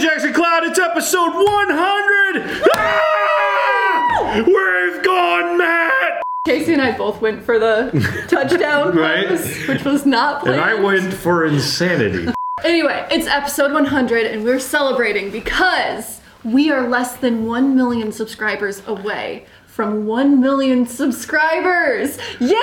Jackson 0.00 0.32
Cloud. 0.32 0.64
It's 0.64 0.78
episode 0.78 1.32
100. 1.34 2.70
Ah! 2.74 4.42
We've 4.46 5.02
gone 5.04 5.58
mad. 5.58 6.22
Casey 6.46 6.72
and 6.72 6.80
I 6.82 6.96
both 6.96 7.20
went 7.20 7.42
for 7.42 7.58
the 7.58 7.90
touchdown 8.28 8.96
Right. 8.96 9.28
which 9.68 9.84
was 9.84 10.06
not 10.06 10.36
And 10.46 10.54
planned. 10.56 10.60
I 10.62 10.74
went 10.74 11.12
for 11.12 11.44
insanity. 11.44 12.32
Anyway, 12.64 13.06
it's 13.10 13.26
episode 13.26 13.72
100 13.72 14.26
and 14.26 14.44
we're 14.44 14.58
celebrating 14.58 15.30
because 15.30 16.20
we 16.44 16.70
are 16.70 16.88
less 16.88 17.16
than 17.16 17.46
1 17.46 17.76
million 17.76 18.12
subscribers 18.12 18.82
away 18.86 19.46
from 19.66 20.06
1 20.06 20.40
million 20.40 20.86
subscribers. 20.86 22.18
Yeah! 22.38 22.56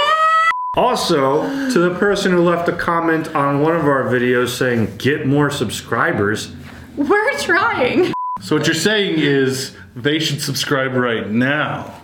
Also, 0.76 1.42
to 1.72 1.80
the 1.80 1.96
person 1.96 2.32
who 2.32 2.42
left 2.44 2.70
a 2.70 2.74
comment 2.74 3.34
on 3.36 3.62
one 3.62 3.76
of 3.76 3.86
our 3.86 4.04
videos 4.04 4.50
saying 4.50 4.96
get 4.98 5.26
more 5.26 5.50
subscribers, 5.50 6.52
We're 7.10 7.38
trying. 7.40 8.14
So 8.42 8.56
what 8.58 8.66
you're 8.68 8.76
saying 8.76 9.16
is 9.20 9.76
they 9.96 10.20
should 10.20 10.42
subscribe 10.42 10.94
right 10.94 11.30
now. 11.30 12.02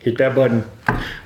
hit 0.00 0.18
that 0.18 0.34
button. 0.34 0.64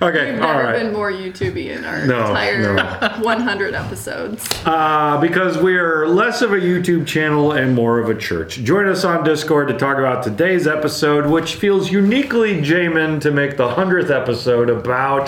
Okay, 0.03 0.33
We've 0.33 0.43
all 0.43 0.55
never 0.55 0.65
right. 0.65 0.73
been 0.83 0.93
more 0.95 1.13
YouTubey 1.13 1.77
in 1.77 1.85
our 1.85 2.07
No, 2.07 2.21
entire 2.29 2.75
no. 2.75 2.83
100 3.23 3.75
episodes. 3.75 4.49
Uh, 4.65 5.21
because 5.21 5.59
we 5.59 5.77
are 5.77 6.09
less 6.09 6.41
of 6.43 6.53
a 6.53 6.57
YouTube 6.57 7.07
channel 7.07 7.53
and 7.53 7.75
more 7.75 7.99
of 7.99 8.09
a 8.09 8.15
church. 8.19 8.57
Join 8.61 8.89
us 8.89 9.05
on 9.05 9.23
Discord 9.23 9.69
to 9.69 9.77
talk 9.77 9.99
about 9.99 10.23
today's 10.25 10.67
episode, 10.67 11.27
which 11.27 11.57
feels 11.57 11.91
uniquely 11.93 12.63
Jamin 12.63 13.21
to 13.21 13.31
make 13.31 13.59
the 13.59 13.69
100th 13.69 14.11
episode 14.11 14.71
about 14.71 15.27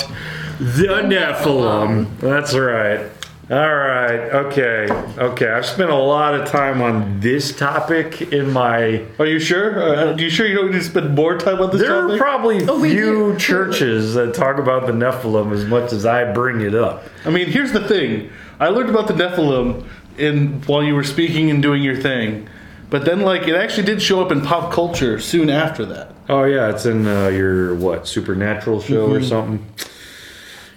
the 0.58 1.02
Nephilim. 1.04 2.18
That's 2.18 2.54
right. 2.54 3.10
All 3.52 3.58
right. 3.76 4.18
Okay. 4.46 4.88
Okay. 5.18 5.46
I've 5.50 5.66
spent 5.66 5.90
a 5.90 5.94
lot 5.94 6.34
of 6.34 6.48
time 6.48 6.80
on 6.80 7.20
this 7.20 7.54
topic 7.54 8.32
in 8.32 8.50
my. 8.50 9.04
Are 9.18 9.26
you 9.26 9.38
sure? 9.38 9.82
Uh, 9.82 10.12
are 10.14 10.18
you 10.18 10.30
sure 10.30 10.46
you 10.46 10.54
don't 10.54 10.70
need 10.72 10.78
to 10.78 10.84
spend 10.84 11.14
more 11.14 11.36
time 11.36 11.60
on 11.60 11.70
this 11.70 11.82
There 11.82 11.94
are 12.08 12.16
probably 12.16 12.66
Oh, 12.66 12.80
few 12.82 13.32
do. 13.32 13.38
churches 13.38 14.14
that 14.14 14.32
talk 14.32 14.56
about 14.56 14.86
the 14.86 14.92
Nephilim 14.94 15.52
as 15.52 15.66
much 15.66 15.92
as 15.92 16.06
I 16.06 16.32
bring 16.32 16.62
it 16.62 16.74
up. 16.74 17.04
I 17.26 17.30
mean, 17.30 17.46
here's 17.48 17.72
the 17.72 17.86
thing. 17.86 18.30
I 18.58 18.68
learned 18.68 18.88
about 18.88 19.06
the 19.06 19.14
Nephilim 19.14 19.84
in 20.16 20.62
while 20.62 20.82
you 20.82 20.94
were 20.94 21.04
speaking 21.04 21.50
and 21.50 21.62
doing 21.62 21.82
your 21.82 21.96
thing, 21.96 22.48
but 22.88 23.04
then 23.04 23.20
like 23.20 23.46
it 23.48 23.54
actually 23.54 23.84
did 23.84 24.00
show 24.00 24.24
up 24.24 24.32
in 24.32 24.40
pop 24.40 24.72
culture 24.72 25.20
soon 25.20 25.50
after 25.50 25.84
that. 25.84 26.14
Oh 26.30 26.44
yeah, 26.44 26.70
it's 26.70 26.86
in 26.86 27.06
uh, 27.06 27.28
your 27.28 27.74
what 27.74 28.08
supernatural 28.08 28.80
show 28.80 29.10
or 29.10 29.22
something. 29.22 29.62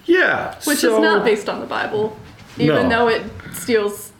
Yeah, 0.06 0.56
Which 0.66 0.80
so- 0.80 0.96
is 0.98 1.02
not 1.02 1.23
based 1.23 1.48
on 1.48 1.62
the 1.62 1.66
Bible, 1.66 2.18
even 2.58 2.88
No. 2.88 2.89
though 2.89 3.08
it 3.09 3.23
steals, 3.53 4.11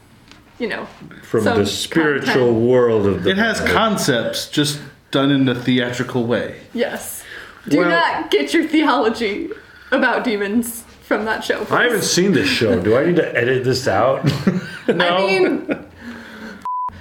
you 0.60 0.68
know, 0.68 0.88
from 1.24 1.44
some 1.44 1.58
the 1.60 1.66
spiritual 1.66 2.34
content. 2.48 2.56
world 2.70 3.06
of 3.08 3.24
the. 3.24 3.30
It 3.32 3.38
has 3.38 3.60
concepts 3.62 4.48
just 4.50 4.80
done 5.12 5.32
in 5.32 5.48
a 5.48 5.56
theatrical 5.56 6.26
way. 6.26 6.56
Yes. 6.74 7.24
Do 7.68 7.80
Well- 7.80 7.90
not 7.90 8.30
get 8.32 8.54
your 8.54 8.64
theology 8.66 9.50
about 9.92 10.24
demons 10.24 10.84
from 11.04 11.26
that 11.26 11.44
show. 11.44 11.66
I 11.72 11.84
haven't 11.84 12.04
seen 12.04 12.34
this 12.34 12.48
show. 12.50 12.80
Do 12.80 12.98
I 12.98 13.06
need 13.06 13.16
to 13.18 13.38
edit 13.38 13.64
this 13.64 13.88
out? 13.88 14.30
I 14.88 14.92
mean, 14.94 15.86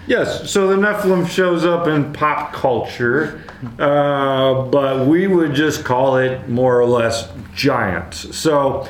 yes. 0.06 0.50
So 0.50 0.68
the 0.68 0.76
Nephilim 0.76 1.28
shows 1.28 1.64
up 1.64 1.86
in 1.86 2.12
pop 2.12 2.52
culture, 2.52 3.42
uh, 3.78 4.62
but 4.62 5.06
we 5.06 5.26
would 5.26 5.54
just 5.54 5.84
call 5.84 6.16
it 6.18 6.48
more 6.48 6.78
or 6.80 6.86
less 6.86 7.28
giants. 7.54 8.36
So. 8.36 8.86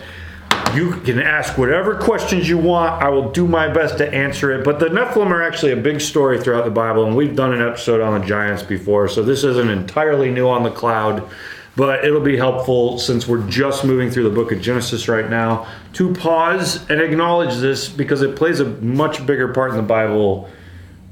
You 0.74 0.90
can 1.02 1.20
ask 1.20 1.56
whatever 1.56 1.96
questions 2.00 2.48
you 2.48 2.58
want. 2.58 3.00
I 3.00 3.08
will 3.08 3.30
do 3.30 3.46
my 3.46 3.68
best 3.68 3.98
to 3.98 4.12
answer 4.12 4.50
it. 4.50 4.64
But 4.64 4.80
the 4.80 4.86
Nephilim 4.86 5.30
are 5.30 5.42
actually 5.42 5.70
a 5.70 5.76
big 5.76 6.00
story 6.00 6.40
throughout 6.40 6.64
the 6.64 6.70
Bible, 6.70 7.04
and 7.04 7.14
we've 7.14 7.36
done 7.36 7.52
an 7.52 7.62
episode 7.62 8.00
on 8.00 8.20
the 8.20 8.26
giants 8.26 8.64
before, 8.64 9.06
so 9.06 9.22
this 9.22 9.44
isn't 9.44 9.70
entirely 9.70 10.30
new 10.30 10.48
on 10.48 10.64
the 10.64 10.70
cloud. 10.70 11.28
But 11.76 12.04
it'll 12.04 12.20
be 12.20 12.36
helpful 12.36 12.98
since 12.98 13.28
we're 13.28 13.48
just 13.48 13.84
moving 13.84 14.10
through 14.10 14.24
the 14.24 14.34
book 14.34 14.50
of 14.50 14.60
Genesis 14.60 15.06
right 15.08 15.28
now 15.28 15.68
to 15.94 16.12
pause 16.14 16.88
and 16.90 17.00
acknowledge 17.00 17.56
this 17.56 17.88
because 17.88 18.22
it 18.22 18.34
plays 18.34 18.58
a 18.60 18.64
much 18.64 19.24
bigger 19.26 19.52
part 19.52 19.70
in 19.70 19.76
the 19.76 19.82
Bible 19.82 20.48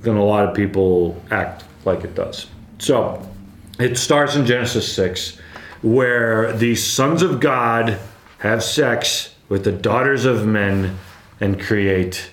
than 0.00 0.16
a 0.16 0.24
lot 0.24 0.48
of 0.48 0.54
people 0.54 1.20
act 1.30 1.64
like 1.84 2.02
it 2.02 2.14
does. 2.16 2.46
So 2.78 3.28
it 3.78 3.96
starts 3.96 4.34
in 4.34 4.44
Genesis 4.44 4.92
6, 4.92 5.38
where 5.82 6.52
the 6.52 6.74
sons 6.74 7.22
of 7.22 7.38
God 7.38 7.98
have 8.38 8.62
sex 8.64 9.31
with 9.52 9.64
the 9.64 9.72
daughters 9.72 10.24
of 10.24 10.46
men 10.46 10.96
and 11.38 11.60
create 11.60 12.30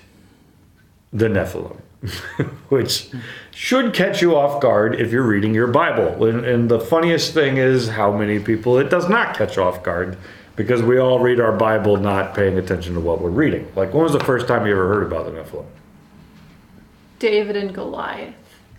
the 1.12 1.26
Nephilim, 1.26 1.76
which 2.70 3.10
should 3.50 3.92
catch 3.92 4.22
you 4.22 4.34
off 4.34 4.62
guard 4.62 4.98
if 4.98 5.12
you're 5.12 5.26
reading 5.26 5.54
your 5.54 5.66
Bible. 5.66 6.24
And, 6.24 6.46
and 6.46 6.70
the 6.70 6.80
funniest 6.80 7.34
thing 7.34 7.58
is 7.58 7.90
how 7.90 8.10
many 8.10 8.38
people 8.38 8.78
it 8.78 8.88
does 8.88 9.06
not 9.10 9.36
catch 9.36 9.58
off 9.58 9.82
guard 9.82 10.16
because 10.56 10.82
we 10.82 10.96
all 10.96 11.18
read 11.18 11.40
our 11.40 11.52
Bible 11.52 11.98
not 11.98 12.34
paying 12.34 12.56
attention 12.56 12.94
to 12.94 13.00
what 13.00 13.20
we're 13.20 13.28
reading. 13.28 13.70
Like, 13.76 13.92
when 13.92 14.02
was 14.02 14.12
the 14.12 14.24
first 14.24 14.48
time 14.48 14.66
you 14.66 14.72
ever 14.72 14.88
heard 14.88 15.06
about 15.06 15.26
the 15.26 15.32
Nephilim? 15.32 15.66
David 17.18 17.54
and 17.54 17.74
Goliath. 17.74 18.32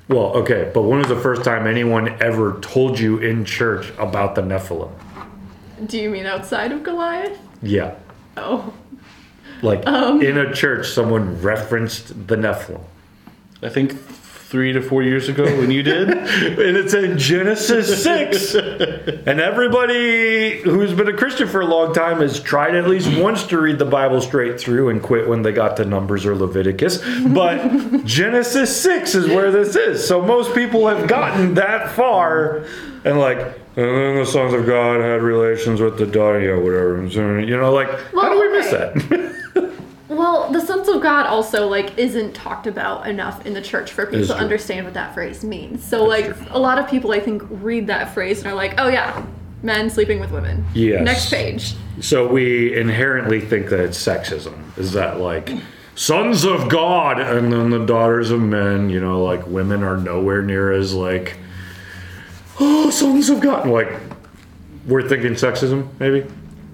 Well, 0.08 0.36
okay, 0.38 0.72
but 0.74 0.82
when 0.82 0.98
was 0.98 1.10
the 1.10 1.20
first 1.20 1.44
time 1.44 1.68
anyone 1.68 2.20
ever 2.20 2.60
told 2.62 3.00
you 3.00 3.20
in 3.20 3.46
church 3.46 3.92
about 4.00 4.34
the 4.34 4.42
Nephilim? 4.42 4.92
Do 5.86 6.00
you 6.00 6.10
mean 6.10 6.26
outside 6.26 6.72
of 6.72 6.82
Goliath? 6.82 7.38
Yeah. 7.62 7.94
Oh. 8.38 8.74
Like 9.62 9.86
Um. 9.88 10.22
in 10.22 10.38
a 10.38 10.54
church, 10.54 10.88
someone 10.90 11.42
referenced 11.42 12.28
the 12.28 12.36
Nephilim. 12.36 12.82
I 13.62 13.70
think 13.70 13.94
three 13.94 14.74
to 14.74 14.82
four 14.82 15.02
years 15.02 15.30
ago 15.30 15.44
when 15.46 15.72
you 15.72 15.82
did. 15.84 16.10
And 16.62 16.76
it's 16.78 16.94
in 16.94 17.18
Genesis 17.18 18.04
6. 18.04 18.54
and 18.56 19.40
everybody 19.40 20.60
who's 20.62 20.92
been 20.94 21.08
a 21.08 21.16
Christian 21.16 21.48
for 21.48 21.62
a 21.62 21.66
long 21.66 21.94
time 21.94 22.20
has 22.20 22.40
tried 22.42 22.76
at 22.76 22.88
least 22.90 23.18
once 23.22 23.44
to 23.48 23.58
read 23.60 23.80
the 23.80 23.86
Bible 23.86 24.20
straight 24.20 24.60
through 24.60 24.90
and 24.90 25.02
quit 25.02 25.28
when 25.30 25.42
they 25.44 25.54
got 25.54 25.78
to 25.78 25.86
Numbers 25.86 26.26
or 26.26 26.36
Leviticus. 26.36 26.98
But 27.28 28.04
Genesis 28.06 28.76
6 28.82 29.16
is 29.16 29.28
where 29.28 29.52
this 29.52 29.76
is. 29.78 30.06
So 30.06 30.22
most 30.22 30.54
people 30.54 30.88
have 30.88 31.08
gotten 31.08 31.54
that 31.54 31.92
far 31.92 32.66
and 33.06 33.20
like, 33.20 33.61
and 33.76 33.86
then 33.86 34.16
the 34.16 34.26
sons 34.26 34.54
of 34.54 34.66
God 34.66 35.02
had 35.02 35.22
relations 35.22 35.80
with 35.80 35.98
the 35.98 36.06
daughter, 36.06 36.40
yeah, 36.42 36.56
whatever. 36.56 37.42
You 37.42 37.58
know, 37.58 37.72
like, 37.72 37.90
how 38.14 38.30
do 38.30 38.40
we 38.40 38.50
miss 38.52 38.72
that? 38.72 39.32
Well, 40.12 40.52
the 40.52 40.60
sons 40.60 40.90
of 40.90 41.02
God 41.02 41.26
also 41.26 41.68
like 41.68 41.98
isn't 41.98 42.34
talked 42.34 42.68
about 42.68 43.08
enough 43.08 43.46
in 43.46 43.54
the 43.54 43.62
church 43.62 43.94
for 43.94 44.06
people 44.06 44.28
to 44.28 44.36
understand 44.36 44.86
what 44.86 44.94
that 44.94 45.14
phrase 45.14 45.44
means. 45.44 45.84
So 45.84 46.04
like 46.04 46.36
a 46.50 46.60
lot 46.60 46.78
of 46.78 46.90
people 46.90 47.12
I 47.14 47.22
think 47.22 47.42
read 47.50 47.88
that 47.88 48.14
phrase 48.14 48.40
and 48.40 48.48
are 48.48 48.54
like, 48.54 48.76
"Oh 48.78 48.90
yeah, 48.90 49.26
men 49.64 49.90
sleeping 49.90 50.20
with 50.20 50.32
women." 50.32 50.66
Yes. 50.74 51.04
Next 51.06 51.30
page. 51.32 51.76
So 52.02 52.28
we 52.28 52.78
inherently 52.78 53.40
think 53.40 53.70
that 53.70 53.80
it's 53.80 53.98
sexism. 53.98 54.78
Is 54.78 54.92
that 54.92 55.22
like 55.22 55.50
sons 55.96 56.44
of 56.44 56.68
God 56.68 57.20
and 57.20 57.52
then 57.52 57.70
the 57.70 57.86
daughters 57.86 58.32
of 58.32 58.42
men, 58.42 58.90
you 58.90 59.00
know, 59.00 59.24
like 59.24 59.48
women 59.48 59.82
are 59.82 59.96
nowhere 59.98 60.42
near 60.42 60.74
as 60.74 60.94
like 60.94 61.38
oh 62.62 62.90
sons 62.90 63.30
of 63.30 63.42
God. 63.42 63.68
Like 63.68 64.00
we're 64.88 65.08
thinking 65.08 65.34
sexism, 65.34 65.88
maybe? 66.00 66.26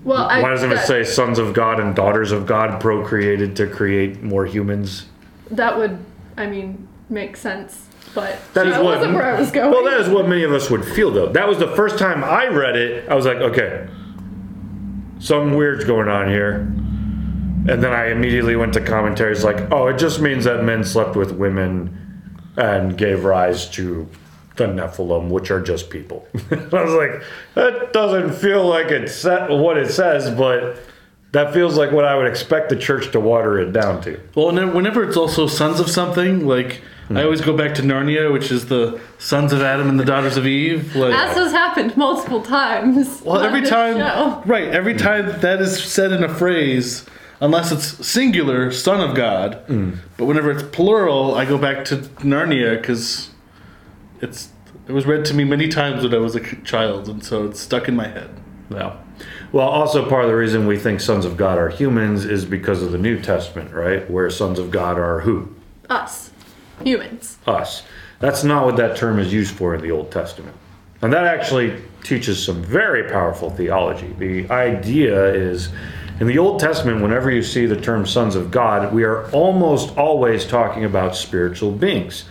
Well, 0.04 0.28
I, 0.28 0.42
Why 0.42 0.52
doesn't 0.52 0.72
it 0.72 0.76
that, 0.76 0.88
say 0.88 1.04
sons 1.04 1.40
of 1.40 1.54
God 1.54 1.80
and 1.80 1.96
daughters 1.96 2.32
of 2.32 2.46
God 2.46 2.80
procreated 2.80 3.56
to 3.58 3.68
create 3.68 4.22
more 4.22 4.46
humans? 4.46 5.06
that 5.52 5.78
would 5.78 5.98
I 6.36 6.46
mean 6.46 6.88
make 7.10 7.38
sense, 7.38 7.88
but 8.14 8.38
That 8.54 8.68
is 8.68 8.76
what 8.76 8.84
wasn't 8.84 9.14
where 9.14 9.36
I 9.36 9.40
was 9.40 9.50
going. 9.50 9.72
Well, 9.72 9.86
that 9.86 10.00
is 10.00 10.10
what 10.10 10.28
many 10.28 10.44
of 10.44 10.52
us 10.52 10.70
would 10.70 10.86
feel 10.86 11.10
though. 11.12 11.28
That 11.28 11.48
was 11.48 11.58
the 11.58 11.74
first 11.76 11.98
time 11.98 12.24
I 12.24 12.48
read 12.48 12.76
it. 12.76 13.10
I 13.10 13.16
was 13.16 13.26
like, 13.26 13.38
okay, 13.38 13.88
something 15.20 15.56
weird's 15.56 15.86
going 15.86 16.10
on 16.10 16.28
here. 16.28 16.60
And 17.70 17.84
then 17.84 17.92
I 17.92 18.12
immediately 18.12 18.56
went 18.56 18.74
to 18.74 18.82
commentaries 18.82 19.44
like, 19.44 19.72
oh, 19.72 19.88
it 19.88 19.98
just 19.98 20.22
means 20.22 20.46
that 20.46 20.64
men 20.64 20.84
slept 20.86 21.16
with 21.16 21.34
women 21.34 22.34
and 22.56 22.98
gave 22.98 23.26
rise 23.26 23.70
to 23.72 24.08
the 24.58 24.66
Nephilim, 24.66 25.30
which 25.30 25.52
are 25.52 25.62
just 25.62 25.90
people. 25.90 26.28
I 26.52 26.56
was 26.84 26.94
like, 26.94 27.24
that 27.56 27.94
doesn't 27.94 28.34
feel 28.34 28.66
like 28.66 28.88
it's 28.88 29.16
sa- 29.16 29.54
what 29.56 29.78
it 29.78 29.90
says, 29.92 30.30
but 30.36 30.78
that 31.32 31.54
feels 31.54 31.78
like 31.78 31.92
what 31.92 32.06
I 32.06 32.16
would 32.16 32.28
expect 32.28 32.70
the 32.70 32.76
church 32.76 33.12
to 33.12 33.20
water 33.20 33.60
it 33.60 33.72
down 33.72 34.02
to. 34.02 34.20
Well, 34.36 34.48
whenever, 34.48 34.72
whenever 34.72 35.04
it's 35.04 35.18
also 35.18 35.48
sons 35.48 35.80
of 35.80 35.90
something, 35.90 36.46
like 36.48 36.82
I 37.10 37.24
always 37.24 37.40
go 37.42 37.56
back 37.56 37.76
to 37.76 37.82
Narnia, 37.82 38.34
which 38.34 38.52
is 38.52 38.66
the 38.66 39.00
sons 39.18 39.54
of 39.54 39.62
Adam 39.62 39.88
and 39.88 40.00
the 40.00 40.04
daughters 40.04 40.36
of 40.36 40.46
Eve. 40.46 40.94
Like, 40.96 41.14
As 41.14 41.38
has 41.38 41.52
happened 41.54 41.96
multiple 41.96 42.42
times. 42.42 43.22
well, 43.22 43.42
every 43.42 43.62
time, 43.62 43.98
show. 43.98 44.42
right? 44.46 44.68
Every 44.68 44.96
time 44.96 45.40
that 45.40 45.62
is 45.62 45.82
said 45.82 46.12
in 46.12 46.24
a 46.24 46.34
phrase, 46.34 47.06
unless 47.40 47.72
it's 47.72 48.06
singular, 48.06 48.72
son 48.72 49.00
of 49.08 49.16
God. 49.16 49.66
Mm. 49.68 49.98
But 50.18 50.26
whenever 50.26 50.52
it's 50.52 50.64
plural, 50.64 51.36
I 51.36 51.46
go 51.46 51.58
back 51.58 51.86
to 51.86 51.98
Narnia 51.98 52.80
because 52.82 53.30
it's 54.22 54.50
it 54.88 54.92
was 54.92 55.06
read 55.06 55.26
to 55.26 55.34
me 55.34 55.44
many 55.44 55.68
times 55.68 56.04
when 56.04 56.14
I 56.14 56.18
was 56.18 56.36
a 56.36 56.56
child, 56.64 57.10
and 57.10 57.24
so 57.24 57.46
it's 57.46 57.60
stuck 57.60 57.88
in 57.88 57.96
my 57.96 58.08
head. 58.08 58.30
Yeah. 58.70 58.98
Well, 59.52 59.68
also 59.68 60.08
part 60.08 60.24
of 60.24 60.30
the 60.30 60.36
reason 60.36 60.68
we 60.68 60.78
think 60.78 61.00
sons 61.00 61.26
of 61.26 61.38
God 61.38 61.58
are 61.58 61.70
humans 61.70 62.26
is 62.26 62.46
because 62.46 62.84
of 62.84 62.92
the 62.92 62.98
New 62.98 63.20
Testament, 63.22 63.74
right? 63.74 64.10
Where 64.10 64.30
sons 64.30 64.60
of 64.60 64.72
God 64.72 65.00
are 65.00 65.22
who? 65.22 65.54
Us. 65.90 66.32
Humans. 66.84 67.38
us. 67.48 67.84
That's 68.20 68.44
not 68.44 68.66
what 68.66 68.78
that 68.78 68.98
term 68.98 69.20
is 69.20 69.34
used 69.34 69.56
for 69.56 69.74
in 69.74 69.82
the 69.82 69.92
Old 69.92 70.12
Testament. 70.12 70.56
And 71.02 71.14
that 71.14 71.26
actually 71.26 71.82
teaches 72.04 72.44
some 72.44 72.64
very 72.64 73.10
powerful 73.10 73.50
theology. 73.50 74.14
The 74.18 74.50
idea 74.50 75.34
is 75.34 75.70
in 76.20 76.28
the 76.28 76.40
Old 76.40 76.60
Testament, 76.60 77.02
whenever 77.02 77.30
you 77.30 77.44
see 77.44 77.68
the 77.68 77.80
term 77.80 78.06
sons 78.06 78.36
of 78.36 78.50
God, 78.50 78.92
we 78.94 79.04
are 79.04 79.30
almost 79.32 79.96
always 79.98 80.46
talking 80.46 80.84
about 80.84 81.16
spiritual 81.16 81.72
beings. 81.72 82.26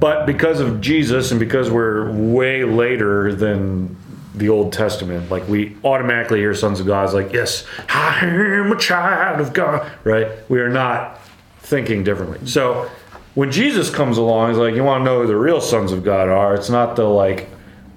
But 0.00 0.26
because 0.26 0.60
of 0.60 0.80
Jesus 0.80 1.30
and 1.30 1.38
because 1.38 1.70
we're 1.70 2.10
way 2.10 2.64
later 2.64 3.34
than 3.34 3.96
the 4.34 4.48
Old 4.48 4.72
Testament, 4.72 5.30
like 5.30 5.46
we 5.46 5.76
automatically 5.84 6.38
hear 6.38 6.54
sons 6.54 6.80
of 6.80 6.86
God 6.86 7.04
as 7.04 7.14
like, 7.14 7.32
yes, 7.32 7.66
I 7.90 8.20
am 8.24 8.72
a 8.72 8.78
child 8.78 9.40
of 9.40 9.52
God, 9.52 9.90
right? 10.04 10.28
We 10.48 10.60
are 10.60 10.70
not 10.70 11.20
thinking 11.60 12.02
differently. 12.02 12.46
So 12.46 12.90
when 13.34 13.52
Jesus 13.52 13.90
comes 13.90 14.16
along, 14.16 14.50
he's 14.50 14.58
like, 14.58 14.74
you 14.74 14.82
want 14.82 15.02
to 15.02 15.04
know 15.04 15.20
who 15.20 15.26
the 15.26 15.36
real 15.36 15.60
sons 15.60 15.92
of 15.92 16.02
God 16.02 16.28
are? 16.28 16.54
It's 16.54 16.70
not 16.70 16.96
the 16.96 17.04
like 17.04 17.48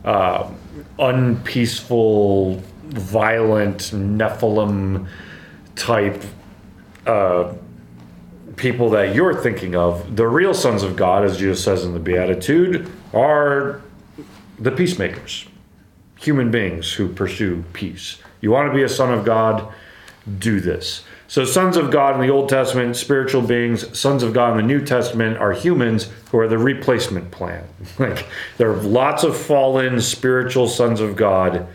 uh, 0.03 0.51
unpeaceful, 0.99 2.61
violent 2.89 3.79
Nephilim 3.93 5.07
type 5.75 6.21
uh, 7.07 7.53
people 8.55 8.89
that 8.91 9.15
you're 9.15 9.41
thinking 9.41 9.75
of. 9.75 10.15
The 10.15 10.27
real 10.27 10.53
sons 10.53 10.83
of 10.83 10.95
God, 10.95 11.23
as 11.23 11.37
Jesus 11.37 11.63
says 11.63 11.85
in 11.85 11.93
the 11.93 11.99
Beatitude, 11.99 12.89
are 13.13 13.81
the 14.59 14.71
peacemakers, 14.71 15.45
human 16.19 16.51
beings 16.51 16.93
who 16.93 17.07
pursue 17.09 17.63
peace. 17.73 18.17
You 18.41 18.51
want 18.51 18.69
to 18.69 18.75
be 18.75 18.83
a 18.83 18.89
son 18.89 19.13
of 19.13 19.25
God? 19.25 19.73
Do 20.39 20.59
this. 20.59 21.03
So, 21.27 21.45
sons 21.45 21.77
of 21.77 21.89
God 21.89 22.15
in 22.15 22.21
the 22.21 22.31
Old 22.31 22.47
Testament, 22.47 22.95
spiritual 22.95 23.41
beings. 23.41 23.97
Sons 23.97 24.21
of 24.21 24.33
God 24.33 24.51
in 24.51 24.57
the 24.57 24.73
New 24.73 24.85
Testament 24.85 25.37
are 25.37 25.51
humans 25.51 26.09
who 26.29 26.37
are 26.37 26.47
the 26.47 26.57
replacement 26.57 27.31
plan. 27.31 27.63
Like, 27.99 28.27
there 28.57 28.71
are 28.71 28.81
lots 28.81 29.23
of 29.23 29.35
fallen 29.35 29.99
spiritual 29.99 30.67
sons 30.67 30.99
of 30.99 31.15
God. 31.15 31.67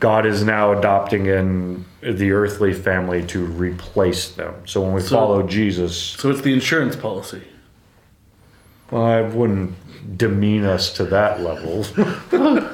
God 0.00 0.26
is 0.26 0.44
now 0.44 0.72
adopting 0.72 1.26
in 1.26 1.84
the 2.00 2.30
earthly 2.30 2.72
family 2.72 3.26
to 3.26 3.44
replace 3.44 4.30
them. 4.30 4.54
So, 4.66 4.80
when 4.80 4.92
we 4.92 5.02
follow 5.02 5.46
Jesus, 5.46 5.96
So 5.96 6.30
it's 6.30 6.40
the 6.40 6.52
insurance 6.52 6.94
policy. 6.94 7.42
well, 8.90 9.04
I 9.04 9.22
wouldn't 9.22 9.74
demean 10.16 10.64
us 10.64 10.92
to 10.94 11.04
that 11.06 11.40
level. 11.40 11.84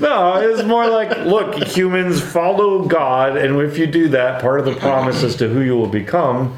no, 0.00 0.36
it's 0.40 0.62
more 0.62 0.86
like, 0.88 1.10
look, 1.26 1.54
humans 1.64 2.22
follow 2.22 2.86
God, 2.86 3.36
and 3.36 3.60
if 3.60 3.76
you 3.76 3.86
do 3.86 4.08
that, 4.08 4.40
part 4.40 4.60
of 4.60 4.66
the 4.66 4.76
promise 4.76 5.22
as 5.24 5.34
to 5.36 5.48
who 5.48 5.60
you 5.60 5.76
will 5.76 5.88
become 5.88 6.56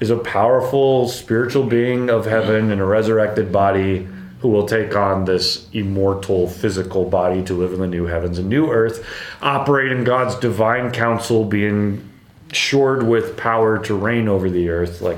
is 0.00 0.10
a 0.10 0.16
powerful 0.16 1.06
spiritual 1.08 1.64
being 1.64 2.10
of 2.10 2.24
heaven 2.26 2.70
in 2.70 2.80
a 2.80 2.84
resurrected 2.84 3.52
body 3.52 4.08
who 4.44 4.50
will 4.50 4.68
take 4.68 4.94
on 4.94 5.24
this 5.24 5.66
immortal 5.72 6.46
physical 6.46 7.08
body 7.08 7.42
to 7.42 7.54
live 7.54 7.72
in 7.72 7.80
the 7.80 7.86
new 7.86 8.04
heavens 8.04 8.38
and 8.38 8.46
new 8.46 8.70
earth, 8.70 9.02
operate 9.40 9.90
in 9.90 10.04
God's 10.04 10.34
divine 10.34 10.90
council, 10.90 11.46
being 11.46 12.06
shored 12.52 13.02
with 13.02 13.38
power 13.38 13.78
to 13.78 13.94
reign 13.94 14.28
over 14.28 14.50
the 14.50 14.68
earth. 14.68 15.00
Like, 15.00 15.16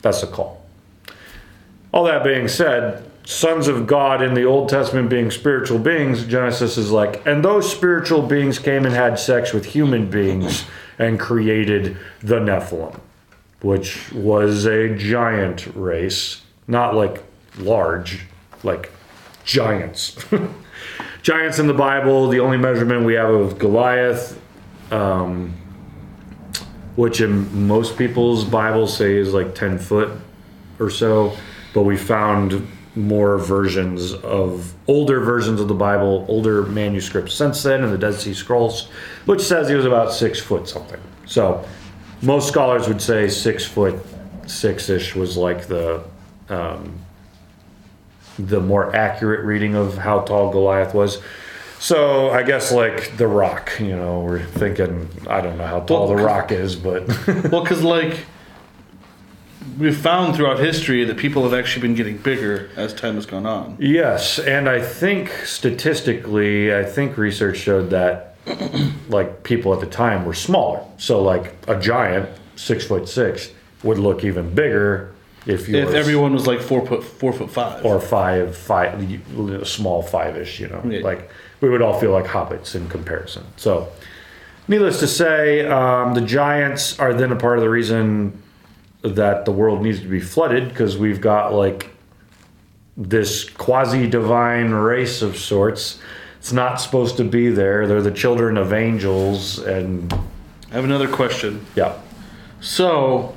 that's 0.00 0.22
a 0.22 0.26
call. 0.26 0.64
All 1.92 2.04
that 2.04 2.24
being 2.24 2.48
said, 2.48 3.04
sons 3.26 3.68
of 3.68 3.86
God 3.86 4.22
in 4.22 4.32
the 4.32 4.44
Old 4.44 4.70
Testament 4.70 5.10
being 5.10 5.30
spiritual 5.30 5.78
beings, 5.78 6.24
Genesis 6.24 6.78
is 6.78 6.90
like, 6.90 7.26
and 7.26 7.44
those 7.44 7.70
spiritual 7.70 8.22
beings 8.22 8.58
came 8.58 8.86
and 8.86 8.94
had 8.94 9.18
sex 9.18 9.52
with 9.52 9.66
human 9.66 10.08
beings 10.08 10.64
and 10.98 11.20
created 11.20 11.98
the 12.22 12.36
Nephilim, 12.36 12.98
which 13.60 14.10
was 14.10 14.64
a 14.64 14.96
giant 14.96 15.66
race, 15.74 16.40
not 16.66 16.94
like 16.94 17.22
large, 17.58 18.24
like 18.64 18.90
giants. 19.44 20.16
giants 21.22 21.58
in 21.58 21.66
the 21.66 21.74
Bible, 21.74 22.28
the 22.28 22.40
only 22.40 22.58
measurement 22.58 23.04
we 23.04 23.14
have 23.14 23.30
of 23.30 23.58
Goliath, 23.58 24.40
um, 24.90 25.54
which 26.96 27.20
in 27.20 27.66
most 27.66 27.96
people's 27.96 28.44
Bibles 28.44 28.96
say 28.96 29.16
is 29.16 29.32
like 29.32 29.54
10 29.54 29.78
foot 29.78 30.10
or 30.78 30.90
so, 30.90 31.36
but 31.72 31.82
we 31.82 31.96
found 31.96 32.66
more 32.96 33.38
versions 33.38 34.12
of 34.12 34.72
older 34.86 35.20
versions 35.20 35.60
of 35.60 35.66
the 35.66 35.74
Bible, 35.74 36.24
older 36.28 36.62
manuscripts 36.62 37.34
since 37.34 37.62
then 37.62 37.82
in 37.82 37.90
the 37.90 37.98
Dead 37.98 38.14
Sea 38.14 38.34
Scrolls, 38.34 38.88
which 39.24 39.40
says 39.40 39.68
he 39.68 39.74
was 39.74 39.84
about 39.84 40.12
six 40.12 40.38
foot 40.38 40.68
something. 40.68 41.00
So 41.26 41.66
most 42.22 42.48
scholars 42.48 42.86
would 42.86 43.02
say 43.02 43.28
six 43.28 43.64
foot 43.64 43.96
six 44.46 44.88
ish 44.88 45.14
was 45.14 45.36
like 45.36 45.66
the 45.66 46.04
um, 46.48 46.98
the 48.38 48.60
more 48.60 48.94
accurate 48.94 49.44
reading 49.44 49.74
of 49.74 49.98
how 49.98 50.20
tall 50.20 50.50
Goliath 50.50 50.94
was. 50.94 51.20
So 51.78 52.30
I 52.30 52.42
guess 52.42 52.72
like 52.72 53.16
the 53.16 53.26
Rock, 53.26 53.72
you 53.78 53.96
know, 53.96 54.20
we're 54.20 54.44
thinking 54.44 55.08
I 55.28 55.40
don't 55.40 55.58
know 55.58 55.66
how 55.66 55.80
tall 55.80 56.06
Well, 56.06 56.16
the 56.16 56.22
Rock 56.22 56.50
is, 56.50 56.76
but 56.76 57.06
Well, 57.50 57.62
because 57.62 57.82
like 57.82 58.24
we've 59.78 59.96
found 59.96 60.36
throughout 60.36 60.58
history 60.58 61.04
that 61.04 61.16
people 61.16 61.42
have 61.42 61.54
actually 61.54 61.82
been 61.82 61.94
getting 61.94 62.16
bigger 62.18 62.70
as 62.76 62.94
time 62.94 63.16
has 63.16 63.26
gone 63.26 63.46
on. 63.46 63.76
Yes, 63.78 64.38
and 64.38 64.68
I 64.68 64.80
think 64.80 65.30
statistically, 65.44 66.74
I 66.74 66.84
think 66.84 67.16
research 67.16 67.58
showed 67.58 67.90
that 67.90 68.36
like 69.08 69.42
people 69.42 69.72
at 69.74 69.80
the 69.80 69.86
time 69.86 70.24
were 70.24 70.34
smaller. 70.34 70.84
So 70.98 71.22
like 71.22 71.54
a 71.68 71.78
giant, 71.78 72.28
six 72.56 72.86
foot 72.86 73.08
six, 73.08 73.50
would 73.82 73.98
look 73.98 74.24
even 74.24 74.54
bigger 74.54 75.14
if 75.46 75.68
you 75.68 75.76
If 75.76 75.94
everyone 75.94 76.32
was 76.32 76.46
like 76.46 76.60
four 76.60 76.86
foot 76.86 77.02
four 77.04 77.32
foot 77.32 77.50
five. 77.50 77.84
or 77.84 78.00
five, 78.00 78.56
five, 78.56 79.04
small 79.64 80.02
five-ish. 80.02 80.60
You 80.60 80.68
know, 80.68 80.82
Yeah. 80.86 81.00
like 81.00 81.30
we 81.60 81.68
would 81.68 81.82
all 81.82 81.98
feel 81.98 82.12
like 82.12 82.26
hobbits 82.26 82.74
in 82.74 82.88
comparison. 82.88 83.44
So, 83.56 83.88
needless 84.68 84.98
to 85.00 85.06
say, 85.06 85.66
um, 85.66 86.14
the 86.14 86.20
giants 86.20 86.98
are 86.98 87.12
then 87.14 87.32
a 87.32 87.36
part 87.36 87.58
of 87.58 87.62
the 87.62 87.70
reason 87.70 88.40
that 89.02 89.44
the 89.44 89.52
world 89.52 89.82
needs 89.82 90.00
to 90.00 90.08
be 90.08 90.20
flooded 90.20 90.68
because 90.68 90.96
we've 90.96 91.20
got 91.20 91.52
like 91.52 91.90
this 92.96 93.44
quasi 93.50 94.06
divine 94.08 94.70
race 94.70 95.20
of 95.20 95.36
sorts. 95.36 95.98
It's 96.38 96.52
not 96.52 96.80
supposed 96.80 97.16
to 97.18 97.24
be 97.24 97.48
there. 97.50 97.86
They're 97.86 98.02
the 98.02 98.10
children 98.10 98.56
of 98.56 98.72
angels, 98.72 99.58
and 99.58 100.12
I 100.70 100.74
have 100.74 100.84
another 100.84 101.08
question. 101.08 101.64
yeah, 101.74 101.92
So, 102.60 103.33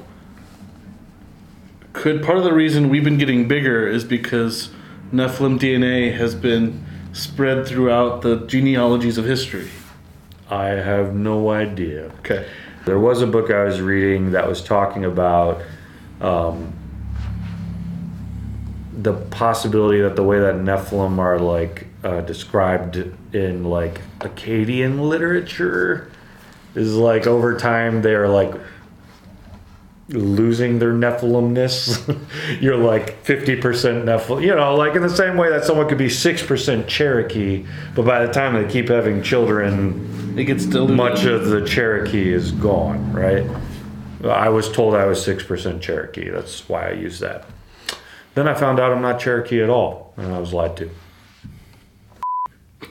could 1.97 2.23
part 2.23 2.37
of 2.37 2.43
the 2.43 2.53
reason 2.53 2.89
we've 2.89 3.03
been 3.03 3.17
getting 3.17 3.47
bigger 3.47 3.87
is 3.87 4.03
because 4.03 4.69
Nephilim 5.11 5.57
DNA 5.57 6.15
has 6.15 6.35
been 6.35 6.85
spread 7.11 7.65
throughout 7.65 8.21
the 8.21 8.45
genealogies 8.45 9.17
of 9.17 9.25
history? 9.25 9.69
I 10.49 10.67
have 10.67 11.15
no 11.15 11.49
idea. 11.49 12.11
Okay. 12.19 12.47
There 12.85 12.99
was 12.99 13.21
a 13.23 13.27
book 13.27 13.49
I 13.49 13.63
was 13.63 13.81
reading 13.81 14.31
that 14.31 14.47
was 14.47 14.63
talking 14.63 15.05
about 15.05 15.61
um, 16.21 16.71
the 18.93 19.13
possibility 19.13 19.99
that 20.01 20.15
the 20.15 20.23
way 20.23 20.39
that 20.39 20.55
Nephilim 20.55 21.17
are 21.17 21.39
like 21.39 21.87
uh, 22.03 22.21
described 22.21 22.95
in 23.33 23.63
like 23.63 24.01
Akkadian 24.19 25.09
literature 25.09 26.11
is 26.75 26.95
like 26.95 27.25
over 27.25 27.57
time 27.57 28.03
they 28.03 28.13
are 28.13 28.29
like 28.29 28.53
losing 30.09 30.79
their 30.79 30.93
Nephilimness. 30.93 32.17
You're 32.61 32.77
like 32.77 33.23
50% 33.25 33.59
Nephilim, 34.05 34.41
you 34.41 34.55
know, 34.55 34.75
like 34.75 34.95
in 34.95 35.01
the 35.01 35.09
same 35.09 35.35
way 35.37 35.49
that 35.49 35.65
someone 35.65 35.87
could 35.89 35.97
be 35.97 36.07
6% 36.07 36.87
Cherokee, 36.87 37.65
but 37.95 38.05
by 38.05 38.25
the 38.25 38.31
time 38.31 38.53
they 38.53 38.71
keep 38.71 38.87
having 38.89 39.21
children, 39.21 40.33
It 40.37 40.45
gets 40.45 40.65
diluted. 40.65 40.95
much 40.95 41.25
of 41.25 41.47
the 41.47 41.65
Cherokee 41.65 42.31
is 42.33 42.51
gone, 42.53 43.11
right? 43.11 43.45
I 44.23 44.49
was 44.49 44.71
told 44.71 44.95
I 44.95 45.05
was 45.05 45.19
6% 45.25 45.81
Cherokee. 45.81 46.29
That's 46.29 46.67
why 46.69 46.89
I 46.89 46.93
use 46.93 47.19
that. 47.19 47.45
Then 48.33 48.47
I 48.47 48.53
found 48.53 48.79
out 48.79 48.91
I'm 48.91 49.01
not 49.01 49.19
Cherokee 49.19 49.61
at 49.61 49.69
all, 49.69 50.13
and 50.17 50.33
I 50.33 50.39
was 50.39 50.53
lied 50.53 50.77
to. 50.77 50.85
Do 50.85 50.91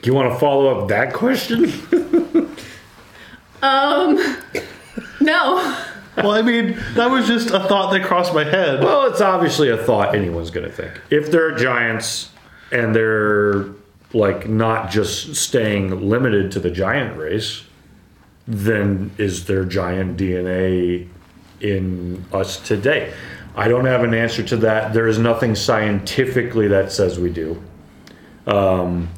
you 0.03 0.13
want 0.13 0.31
to 0.31 0.39
follow 0.39 0.79
up 0.81 0.87
that 0.89 1.13
question? 1.13 1.71
Um, 3.59 4.17
no. 5.19 5.86
Well, 6.17 6.31
I 6.31 6.41
mean, 6.41 6.77
that 6.95 7.11
was 7.11 7.27
just 7.27 7.51
a 7.51 7.59
thought 7.59 7.91
that 7.91 8.03
crossed 8.03 8.33
my 8.33 8.43
head. 8.43 8.83
well, 8.83 9.05
it's 9.05 9.21
obviously 9.21 9.69
a 9.69 9.77
thought 9.77 10.15
anyone's 10.15 10.49
going 10.49 10.67
to 10.67 10.73
think. 10.73 10.99
If 11.09 11.31
they're 11.31 11.55
giants 11.55 12.31
and 12.71 12.95
they're 12.95 13.65
like 14.13 14.47
not 14.49 14.89
just 14.89 15.35
staying 15.35 16.09
limited 16.09 16.51
to 16.53 16.59
the 16.59 16.71
giant 16.71 17.17
race, 17.17 17.63
then 18.47 19.11
is 19.17 19.45
there 19.45 19.65
giant 19.65 20.17
DNA 20.17 21.07
in 21.61 22.25
us 22.33 22.59
today? 22.59 23.13
I 23.55 23.67
don't 23.67 23.85
have 23.85 24.03
an 24.03 24.13
answer 24.13 24.43
to 24.43 24.57
that. 24.57 24.93
There 24.93 25.07
is 25.07 25.19
nothing 25.19 25.55
scientifically 25.55 26.67
that 26.69 26.91
says 26.91 27.19
we 27.19 27.31
do. 27.31 27.61
Um, 28.45 29.09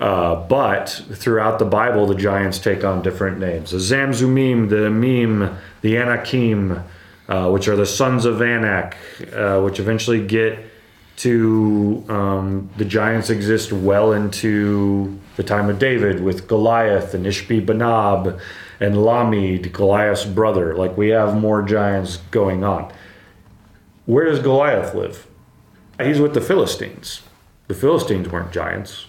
uh, 0.00 0.34
but 0.34 0.88
throughout 1.12 1.58
the 1.58 1.66
Bible, 1.66 2.06
the 2.06 2.14
giants 2.14 2.58
take 2.58 2.84
on 2.84 3.02
different 3.02 3.38
names. 3.38 3.72
The 3.72 3.76
Zamzummim, 3.76 4.70
the 4.70 4.76
Emim, 4.76 5.56
the 5.82 5.98
Anakim, 5.98 6.82
uh, 7.28 7.50
which 7.50 7.68
are 7.68 7.76
the 7.76 7.86
sons 7.86 8.24
of 8.24 8.40
Anak, 8.40 8.96
uh, 9.34 9.60
which 9.60 9.78
eventually 9.78 10.26
get 10.26 10.58
to 11.16 12.02
um, 12.08 12.70
the 12.78 12.84
giants 12.84 13.28
exist 13.28 13.72
well 13.72 14.12
into 14.12 15.20
the 15.36 15.42
time 15.42 15.68
of 15.68 15.78
David 15.78 16.22
with 16.22 16.48
Goliath 16.48 17.12
and 17.12 17.26
Ishbi-benob 17.26 18.40
and 18.80 18.94
Lahmi, 18.94 19.70
Goliath's 19.70 20.24
brother. 20.24 20.74
Like 20.74 20.96
we 20.96 21.10
have 21.10 21.36
more 21.36 21.62
giants 21.62 22.16
going 22.30 22.64
on. 22.64 22.90
Where 24.06 24.24
does 24.24 24.38
Goliath 24.38 24.94
live? 24.94 25.26
He's 26.02 26.18
with 26.18 26.32
the 26.32 26.40
Philistines. 26.40 27.20
The 27.68 27.74
Philistines 27.74 28.30
weren't 28.30 28.50
giants. 28.50 29.04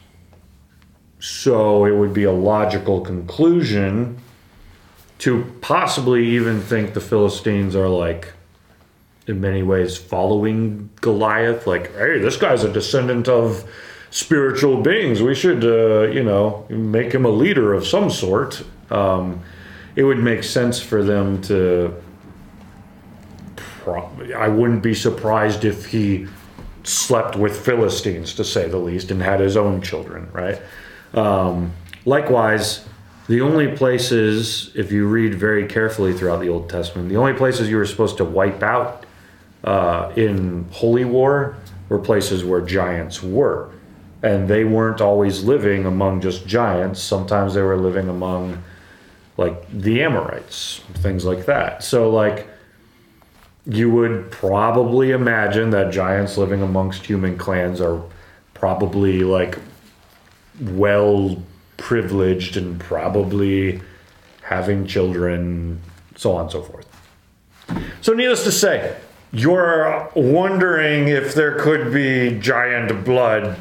So 1.21 1.85
it 1.85 1.91
would 1.91 2.15
be 2.15 2.23
a 2.23 2.31
logical 2.31 2.99
conclusion 3.01 4.17
to 5.19 5.45
possibly 5.61 6.25
even 6.29 6.59
think 6.59 6.95
the 6.95 6.99
Philistines 6.99 7.75
are 7.75 7.87
like, 7.87 8.33
in 9.27 9.39
many 9.39 9.61
ways, 9.61 9.95
following 9.95 10.89
Goliath. 10.99 11.67
Like, 11.67 11.95
hey, 11.95 12.17
this 12.17 12.37
guy's 12.37 12.63
a 12.63 12.73
descendant 12.73 13.27
of 13.27 13.69
spiritual 14.09 14.81
beings. 14.81 15.21
We 15.21 15.35
should, 15.35 15.63
uh, 15.63 16.11
you 16.11 16.23
know, 16.23 16.65
make 16.69 17.11
him 17.11 17.25
a 17.25 17.29
leader 17.29 17.71
of 17.71 17.85
some 17.85 18.09
sort. 18.09 18.63
Um, 18.89 19.43
it 19.95 20.03
would 20.03 20.17
make 20.17 20.43
sense 20.43 20.79
for 20.79 21.03
them 21.03 21.39
to. 21.43 22.01
I 23.85 24.47
wouldn't 24.47 24.81
be 24.81 24.95
surprised 24.95 25.65
if 25.65 25.85
he 25.85 26.27
slept 26.83 27.35
with 27.35 27.63
Philistines, 27.63 28.33
to 28.35 28.43
say 28.43 28.67
the 28.67 28.77
least, 28.77 29.11
and 29.11 29.21
had 29.21 29.39
his 29.39 29.55
own 29.55 29.81
children, 29.83 30.27
right? 30.33 30.59
Um, 31.13 31.73
likewise, 32.05 32.85
the 33.27 33.41
only 33.41 33.75
places, 33.75 34.71
if 34.75 34.91
you 34.91 35.07
read 35.07 35.35
very 35.35 35.65
carefully 35.67 36.13
throughout 36.13 36.41
the 36.41 36.49
Old 36.49 36.69
Testament, 36.69 37.09
the 37.09 37.17
only 37.17 37.33
places 37.33 37.69
you 37.69 37.77
were 37.77 37.85
supposed 37.85 38.17
to 38.17 38.25
wipe 38.25 38.63
out 38.63 39.05
uh, 39.63 40.11
in 40.15 40.65
holy 40.71 41.05
war 41.05 41.55
were 41.89 41.99
places 41.99 42.43
where 42.43 42.61
giants 42.61 43.21
were. 43.21 43.69
And 44.23 44.47
they 44.47 44.63
weren't 44.63 45.01
always 45.01 45.43
living 45.43 45.85
among 45.85 46.21
just 46.21 46.45
giants. 46.45 47.01
Sometimes 47.01 47.53
they 47.53 47.61
were 47.61 47.77
living 47.77 48.07
among, 48.07 48.61
like, 49.37 49.69
the 49.71 50.03
Amorites, 50.03 50.81
things 50.95 51.25
like 51.25 51.45
that. 51.45 51.83
So, 51.83 52.09
like, 52.09 52.47
you 53.65 53.89
would 53.91 54.29
probably 54.31 55.11
imagine 55.11 55.69
that 55.71 55.91
giants 55.91 56.37
living 56.37 56.61
amongst 56.61 57.05
human 57.05 57.37
clans 57.37 57.81
are 57.81 58.01
probably, 58.53 59.23
like, 59.23 59.57
well 60.61 61.41
privileged 61.77 62.57
and 62.57 62.79
probably 62.79 63.81
having 64.43 64.85
children, 64.85 65.81
so 66.15 66.33
on 66.33 66.43
and 66.43 66.51
so 66.51 66.61
forth. 66.61 66.87
So, 68.01 68.13
needless 68.13 68.43
to 68.43 68.51
say, 68.51 68.97
you're 69.31 70.09
wondering 70.15 71.07
if 71.07 71.33
there 71.33 71.57
could 71.59 71.93
be 71.93 72.37
giant 72.39 73.05
blood. 73.05 73.57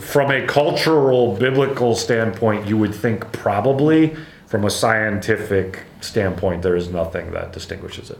From 0.00 0.30
a 0.30 0.46
cultural, 0.46 1.36
biblical 1.36 1.94
standpoint, 1.94 2.66
you 2.66 2.78
would 2.78 2.94
think 2.94 3.32
probably. 3.32 4.16
From 4.46 4.64
a 4.64 4.70
scientific 4.70 5.82
standpoint, 6.00 6.62
there 6.62 6.76
is 6.76 6.88
nothing 6.88 7.32
that 7.32 7.52
distinguishes 7.52 8.10
it. 8.10 8.18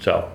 So, 0.00 0.30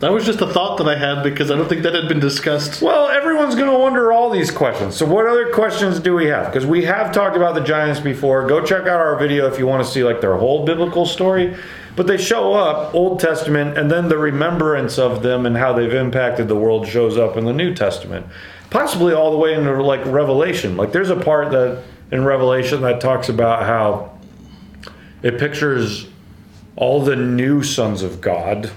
That 0.00 0.12
was 0.12 0.24
just 0.24 0.40
a 0.40 0.46
thought 0.46 0.78
that 0.78 0.88
I 0.88 0.96
had 0.96 1.24
because 1.24 1.50
I 1.50 1.56
don't 1.56 1.68
think 1.68 1.82
that 1.82 1.92
had 1.92 2.08
been 2.08 2.20
discussed. 2.20 2.80
Well, 2.80 3.08
everyone's 3.08 3.56
going 3.56 3.70
to 3.70 3.76
wonder 3.76 4.12
all 4.12 4.30
these 4.30 4.48
questions. 4.48 4.96
So, 4.96 5.04
what 5.04 5.26
other 5.26 5.52
questions 5.52 5.98
do 5.98 6.14
we 6.14 6.26
have? 6.26 6.46
Because 6.46 6.64
we 6.64 6.84
have 6.84 7.10
talked 7.10 7.36
about 7.36 7.56
the 7.56 7.62
Giants 7.62 7.98
before. 7.98 8.46
Go 8.46 8.64
check 8.64 8.82
out 8.82 9.00
our 9.00 9.18
video 9.18 9.48
if 9.48 9.58
you 9.58 9.66
want 9.66 9.84
to 9.84 9.90
see 9.90 10.04
like 10.04 10.20
their 10.20 10.36
whole 10.36 10.64
biblical 10.64 11.04
story. 11.04 11.56
But 11.96 12.06
they 12.06 12.16
show 12.16 12.54
up 12.54 12.94
Old 12.94 13.18
Testament, 13.18 13.76
and 13.76 13.90
then 13.90 14.08
the 14.08 14.18
remembrance 14.18 15.00
of 15.00 15.24
them 15.24 15.46
and 15.46 15.56
how 15.56 15.72
they've 15.72 15.92
impacted 15.92 16.46
the 16.46 16.54
world 16.54 16.86
shows 16.86 17.16
up 17.16 17.36
in 17.36 17.44
the 17.44 17.52
New 17.52 17.74
Testament, 17.74 18.24
possibly 18.70 19.12
all 19.14 19.32
the 19.32 19.36
way 19.36 19.52
into 19.54 19.82
like 19.82 20.06
Revelation. 20.06 20.76
Like, 20.76 20.92
there's 20.92 21.10
a 21.10 21.16
part 21.16 21.50
that 21.50 21.82
in 22.12 22.24
Revelation 22.24 22.82
that 22.82 23.00
talks 23.00 23.28
about 23.28 23.64
how 23.64 24.16
it 25.24 25.40
pictures 25.40 26.06
all 26.76 27.02
the 27.02 27.16
new 27.16 27.64
sons 27.64 28.02
of 28.02 28.20
God 28.20 28.70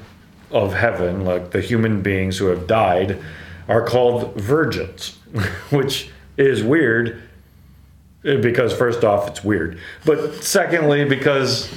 of 0.52 0.74
heaven, 0.74 1.26
like 1.26 1.52
the 1.52 1.62
human 1.62 2.02
beings 2.02 2.38
who 2.38 2.48
have 2.48 2.68
died, 2.68 3.18
are 3.68 3.86
called 3.86 4.36
virgins, 4.36 5.18
which 5.70 6.10
is 6.38 6.64
weird 6.64 7.22
eh, 8.26 8.38
because, 8.38 8.74
first 8.74 9.04
off, 9.04 9.28
it's 9.28 9.44
weird. 9.44 9.80
But 10.06 10.44
secondly, 10.44 11.06
because 11.06 11.74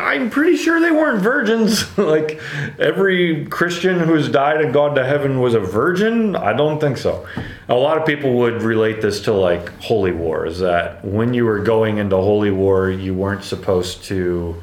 I'm 0.00 0.30
pretty 0.30 0.56
sure 0.56 0.80
they 0.80 0.90
weren't 0.90 1.22
virgins. 1.22 1.96
like 1.98 2.40
every 2.78 3.46
Christian 3.46 4.00
who's 4.00 4.28
died 4.28 4.60
and 4.60 4.72
gone 4.72 4.94
to 4.94 5.04
heaven 5.04 5.40
was 5.40 5.54
a 5.54 5.60
virgin. 5.60 6.36
I 6.36 6.52
don't 6.52 6.80
think 6.80 6.96
so. 6.96 7.26
A 7.68 7.74
lot 7.74 7.98
of 7.98 8.06
people 8.06 8.34
would 8.34 8.62
relate 8.62 9.00
this 9.00 9.22
to 9.22 9.32
like 9.32 9.68
holy 9.80 10.12
war, 10.12 10.46
is 10.46 10.60
that 10.60 11.04
when 11.04 11.34
you 11.34 11.44
were 11.44 11.60
going 11.60 11.98
into 11.98 12.16
holy 12.16 12.50
war, 12.50 12.90
you 12.90 13.14
weren't 13.14 13.44
supposed 13.44 14.04
to 14.04 14.62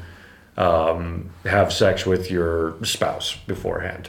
um, 0.56 1.30
have 1.44 1.72
sex 1.72 2.04
with 2.04 2.30
your 2.30 2.82
spouse 2.84 3.36
beforehand. 3.46 4.08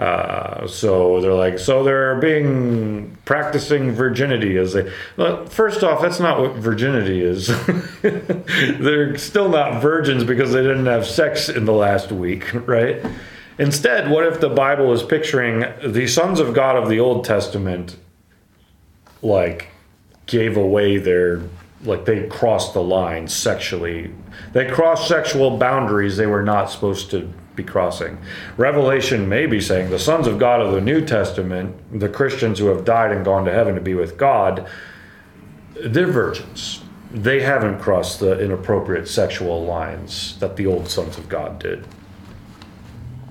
Uh, 0.00 0.66
so 0.66 1.20
they're 1.20 1.34
like, 1.34 1.58
so 1.58 1.84
they're 1.84 2.18
being 2.20 3.18
practicing 3.26 3.92
virginity 3.92 4.56
as 4.56 4.72
they. 4.72 4.90
Well, 5.18 5.44
first 5.44 5.84
off, 5.84 6.00
that's 6.00 6.18
not 6.18 6.40
what 6.40 6.54
virginity 6.54 7.20
is. 7.20 7.48
they're 8.02 9.18
still 9.18 9.50
not 9.50 9.82
virgins 9.82 10.24
because 10.24 10.52
they 10.52 10.62
didn't 10.62 10.86
have 10.86 11.06
sex 11.06 11.50
in 11.50 11.66
the 11.66 11.74
last 11.74 12.10
week, 12.12 12.50
right? 12.66 13.04
Instead, 13.58 14.10
what 14.10 14.24
if 14.26 14.40
the 14.40 14.48
Bible 14.48 14.90
is 14.94 15.02
picturing 15.02 15.66
the 15.84 16.06
sons 16.06 16.40
of 16.40 16.54
God 16.54 16.76
of 16.76 16.88
the 16.88 16.98
Old 16.98 17.26
Testament, 17.26 17.98
like, 19.20 19.68
gave 20.24 20.56
away 20.56 20.96
their 20.96 21.42
like 21.84 22.04
they 22.04 22.26
crossed 22.28 22.74
the 22.74 22.82
line 22.82 23.26
sexually. 23.26 24.12
They 24.52 24.68
crossed 24.68 25.08
sexual 25.08 25.56
boundaries 25.56 26.16
they 26.16 26.26
were 26.26 26.42
not 26.42 26.70
supposed 26.70 27.10
to 27.12 27.32
be 27.56 27.62
crossing. 27.62 28.18
Revelation 28.56 29.28
may 29.28 29.46
be 29.46 29.60
saying 29.60 29.90
the 29.90 29.98
sons 29.98 30.26
of 30.26 30.38
God 30.38 30.60
of 30.60 30.72
the 30.72 30.80
New 30.80 31.04
Testament, 31.04 31.74
the 31.98 32.08
Christians 32.08 32.58
who 32.58 32.66
have 32.66 32.84
died 32.84 33.12
and 33.12 33.24
gone 33.24 33.44
to 33.44 33.52
heaven 33.52 33.74
to 33.74 33.80
be 33.80 33.94
with 33.94 34.16
God, 34.16 34.68
they're 35.74 36.06
virgins. 36.06 36.82
They 37.12 37.40
haven't 37.40 37.80
crossed 37.80 38.20
the 38.20 38.38
inappropriate 38.38 39.08
sexual 39.08 39.64
lines 39.64 40.38
that 40.38 40.56
the 40.56 40.66
old 40.66 40.88
sons 40.88 41.18
of 41.18 41.28
God 41.28 41.58
did. 41.58 41.86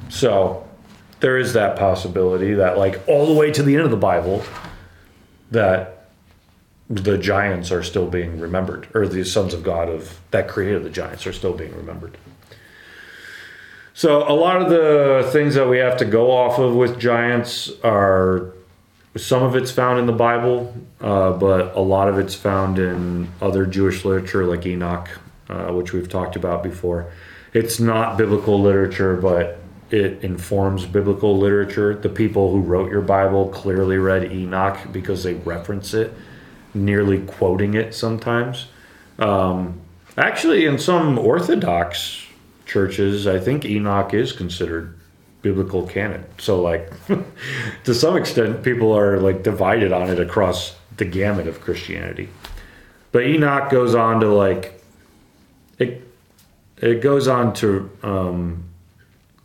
So 0.10 0.68
there 1.20 1.38
is 1.38 1.53
that 1.53 1.77
possibility 1.77 2.53
that, 2.56 2.77
like, 2.77 3.01
all 3.08 3.27
the 3.27 3.34
way 3.34 3.51
to 3.51 3.63
the 3.63 3.75
end 3.75 3.84
of 3.84 3.91
the 3.91 3.98
Bible, 3.98 4.44
that 5.51 5.99
the 6.89 7.17
giants 7.17 7.72
are 7.72 7.84
still 7.84 8.08
being 8.08 8.39
remembered, 8.39 8.88
or 8.96 9.08
the 9.08 9.24
sons 9.24 9.53
of 9.53 9.63
God 9.63 9.88
of 9.89 10.19
that 10.31 10.48
created 10.48 10.84
the 10.84 10.89
giants 10.89 11.27
are 11.27 11.34
still 11.34 11.53
being 11.53 11.75
remembered. 11.75 12.17
So 13.93 14.27
a 14.27 14.34
lot 14.34 14.62
of 14.62 14.69
the 14.69 15.29
things 15.31 15.55
that 15.55 15.67
we 15.67 15.77
have 15.77 15.98
to 15.98 16.05
go 16.05 16.31
off 16.31 16.58
of 16.58 16.74
with 16.74 17.00
giants 17.00 17.69
are 17.84 18.53
some 19.17 19.43
of 19.43 19.55
it's 19.55 19.72
found 19.72 20.00
in 20.00 20.05
the 20.05 20.13
Bible, 20.13 20.74
uh, 21.01 21.34
but 21.34 21.75
a 21.75 21.81
lot 21.81 22.08
of 22.08 22.17
it's 22.17 22.34
found 22.34 22.79
in 22.79 23.29
other 23.41 23.65
Jewish 23.65 24.05
literature 24.05 24.46
like 24.46 24.65
Enoch, 24.65 25.10
uh, 25.50 25.67
which 25.74 25.93
we've 25.93 26.10
talked 26.10 26.36
about 26.36 26.63
before. 26.63 27.12
It's 27.53 27.79
not 27.79 28.17
biblical 28.17 28.60
literature, 28.62 29.15
but 29.15 29.60
it 29.91 30.24
informs 30.24 30.86
biblical 30.86 31.38
literature. 31.38 31.96
The 31.96 32.10
people 32.10 32.51
who 32.51 32.62
wrote 32.62 32.89
your 32.89 33.01
Bible 33.01 33.50
clearly 33.50 33.98
read 33.98 34.31
Enoch 34.31 34.77
because 34.91 35.24
they 35.24 35.34
reference 35.34 35.93
it 35.93 36.13
nearly 36.73 37.19
quoting 37.19 37.73
it 37.73 37.93
sometimes. 37.93 38.67
Um, 39.17 39.81
actually, 40.17 40.65
in 40.65 40.79
some 40.79 41.17
Orthodox 41.17 42.25
churches, 42.65 43.27
I 43.27 43.39
think 43.39 43.65
Enoch 43.65 44.13
is 44.13 44.31
considered 44.31 44.97
biblical 45.41 45.88
canon. 45.88 46.25
So, 46.38 46.61
like, 46.61 46.91
to 47.83 47.93
some 47.93 48.15
extent, 48.15 48.63
people 48.63 48.95
are 48.95 49.19
like 49.19 49.43
divided 49.43 49.91
on 49.91 50.09
it 50.09 50.19
across 50.19 50.75
the 50.97 51.05
gamut 51.05 51.47
of 51.47 51.61
Christianity. 51.61 52.29
But 53.11 53.23
Enoch 53.23 53.69
goes 53.69 53.95
on 53.95 54.19
to 54.19 54.27
like, 54.27 54.81
it, 55.79 56.03
it 56.77 57.01
goes 57.01 57.27
on 57.27 57.53
to 57.55 57.89
um, 58.03 58.65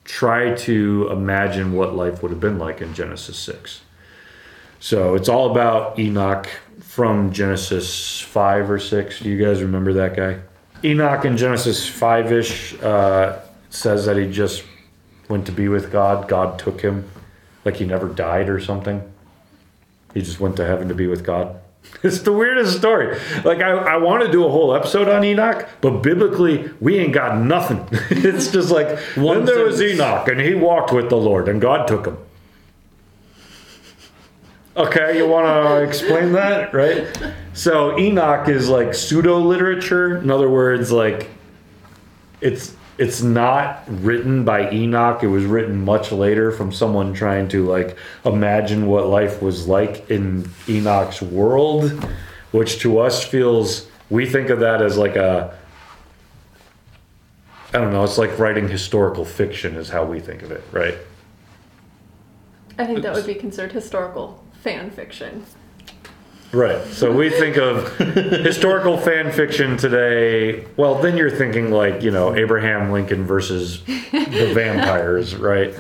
try 0.04 0.54
to 0.54 1.08
imagine 1.10 1.72
what 1.72 1.94
life 1.94 2.22
would 2.22 2.30
have 2.30 2.40
been 2.40 2.58
like 2.58 2.80
in 2.80 2.92
Genesis 2.94 3.38
6. 3.38 3.80
So 4.80 5.14
it's 5.14 5.28
all 5.28 5.50
about 5.50 5.98
Enoch 5.98 6.48
from 6.94 7.32
Genesis 7.32 8.20
5 8.20 8.70
or 8.70 8.78
6. 8.78 9.18
Do 9.18 9.28
you 9.28 9.44
guys 9.44 9.60
remember 9.60 9.94
that 9.94 10.14
guy? 10.14 10.38
Enoch 10.84 11.24
in 11.24 11.36
Genesis 11.36 11.88
5 11.88 12.30
ish 12.30 12.80
uh, 12.82 13.40
says 13.68 14.06
that 14.06 14.16
he 14.16 14.30
just 14.30 14.62
went 15.28 15.44
to 15.46 15.52
be 15.52 15.66
with 15.66 15.90
God. 15.90 16.28
God 16.28 16.56
took 16.56 16.82
him, 16.82 17.10
like 17.64 17.74
he 17.78 17.84
never 17.84 18.06
died 18.08 18.48
or 18.48 18.60
something. 18.60 19.02
He 20.12 20.20
just 20.22 20.38
went 20.38 20.54
to 20.58 20.64
heaven 20.64 20.86
to 20.86 20.94
be 20.94 21.08
with 21.08 21.24
God. 21.24 21.60
It's 22.02 22.20
the 22.20 22.32
weirdest 22.32 22.78
story. 22.78 23.18
Like 23.44 23.60
I, 23.60 23.70
I 23.70 23.96
want 23.96 24.24
to 24.24 24.30
do 24.30 24.44
a 24.44 24.50
whole 24.50 24.74
episode 24.74 25.08
on 25.08 25.22
Enoch, 25.24 25.68
but 25.80 26.02
biblically 26.02 26.70
we 26.80 26.98
ain't 26.98 27.12
got 27.12 27.38
nothing. 27.38 27.86
it's 28.10 28.50
just 28.50 28.70
like 28.70 28.88
then 29.14 29.44
there 29.44 29.64
was. 29.64 29.82
Enoch 29.82 30.28
and 30.28 30.40
he 30.40 30.54
walked 30.54 30.92
with 30.92 31.10
the 31.10 31.16
Lord 31.16 31.48
and 31.48 31.60
God 31.60 31.86
took 31.86 32.06
him. 32.06 32.16
Okay, 34.76 35.18
you 35.18 35.28
want 35.28 35.46
to 35.46 35.82
explain 35.82 36.32
that, 36.32 36.74
right? 36.74 37.06
So 37.52 37.96
Enoch 37.96 38.48
is 38.48 38.68
like 38.68 38.92
pseudo 38.92 39.38
literature. 39.38 40.16
In 40.18 40.30
other 40.30 40.50
words, 40.50 40.90
like 40.90 41.30
it's 42.40 42.74
it's 42.98 43.22
not 43.22 43.84
written 43.86 44.44
by 44.44 44.70
Enoch. 44.72 45.22
It 45.22 45.28
was 45.28 45.44
written 45.44 45.84
much 45.84 46.10
later 46.10 46.50
from 46.50 46.72
someone 46.72 47.14
trying 47.14 47.48
to 47.48 47.64
like 47.64 47.96
imagine 48.24 48.86
what 48.86 49.06
life 49.06 49.40
was 49.40 49.68
like 49.68 50.10
in 50.10 50.50
Enoch's 50.68 51.22
world, 51.22 51.90
which 52.50 52.80
to 52.80 52.98
us 52.98 53.22
feels 53.22 53.88
we 54.10 54.26
think 54.26 54.50
of 54.50 54.58
that 54.60 54.82
as 54.82 54.96
like 54.96 55.14
a 55.14 55.56
I 57.72 57.78
don't 57.78 57.92
know, 57.92 58.02
it's 58.02 58.18
like 58.18 58.38
writing 58.40 58.68
historical 58.68 59.24
fiction 59.24 59.76
is 59.76 59.88
how 59.88 60.04
we 60.04 60.18
think 60.18 60.42
of 60.42 60.50
it, 60.50 60.62
right? 60.72 60.96
I 62.76 62.86
think 62.86 63.02
that 63.02 63.14
would 63.14 63.26
be 63.26 63.34
considered 63.34 63.70
historical 63.70 64.43
fan 64.64 64.90
fiction. 64.90 65.44
Right. 66.50 66.82
So 66.86 67.12
we 67.12 67.28
think 67.28 67.58
of 67.58 67.96
historical 67.98 68.96
fan 68.96 69.30
fiction 69.30 69.76
today. 69.76 70.66
Well, 70.76 70.94
then 70.96 71.18
you're 71.18 71.30
thinking 71.30 71.70
like, 71.70 72.02
you 72.02 72.10
know, 72.10 72.34
Abraham 72.34 72.90
Lincoln 72.90 73.24
versus 73.24 73.84
the 73.84 74.50
vampires, 74.54 75.36
right? 75.36 75.74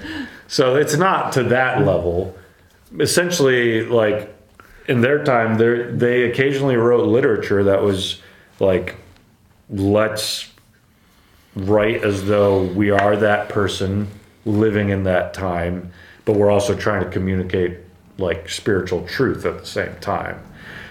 So 0.48 0.76
it's 0.76 0.96
not 0.96 1.32
to 1.32 1.44
that 1.44 1.82
level. 1.86 2.36
Essentially, 3.00 3.86
like 3.86 4.36
in 4.86 5.00
their 5.00 5.24
time, 5.24 5.56
they 5.56 5.84
they 5.90 6.22
occasionally 6.24 6.76
wrote 6.76 7.06
literature 7.06 7.64
that 7.64 7.82
was 7.82 8.20
like, 8.60 8.96
let's 9.70 10.50
write 11.56 12.04
as 12.04 12.26
though 12.26 12.64
we 12.64 12.90
are 12.90 13.16
that 13.16 13.48
person 13.48 14.08
living 14.44 14.90
in 14.90 15.04
that 15.04 15.32
time, 15.32 15.90
but 16.26 16.36
we're 16.36 16.50
also 16.50 16.76
trying 16.76 17.02
to 17.02 17.10
communicate 17.10 17.78
like 18.18 18.48
spiritual 18.48 19.06
truth 19.06 19.44
at 19.44 19.58
the 19.58 19.66
same 19.66 19.94
time. 20.00 20.40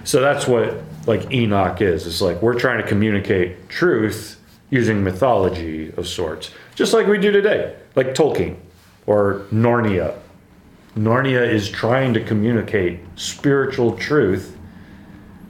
So 0.04 0.20
that's 0.22 0.48
what 0.48 0.76
like 1.08 1.32
Enoch 1.32 1.82
is. 1.82 2.06
It's 2.06 2.22
like 2.22 2.42
we're 2.42 2.60
trying 2.60 2.82
to 2.82 2.88
communicate 2.88 3.70
truth 3.70 4.40
using 4.70 5.04
mythology 5.04 5.94
of 5.96 6.08
sorts, 6.08 6.52
just 6.76 6.94
like 6.94 7.08
we 7.08 7.18
do 7.18 7.32
today, 7.32 7.76
like 7.96 8.14
Tolkien 8.14 8.58
or 9.06 9.46
Narnia. 9.52 10.18
Narnia 10.96 11.48
is 11.48 11.70
trying 11.70 12.14
to 12.14 12.24
communicate 12.24 13.00
spiritual 13.16 13.98
truth, 13.98 14.58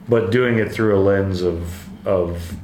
but 0.08 0.30
doing 0.30 0.58
it 0.58 0.70
through 0.70 0.96
a 0.96 1.00
lens 1.00 1.42
of 1.42 1.88
of 2.06 2.56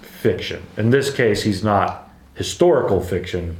fiction. 0.00 0.62
In 0.76 0.90
this 0.90 1.12
case, 1.12 1.42
he's 1.42 1.64
not 1.64 2.10
historical 2.34 3.00
fiction, 3.02 3.56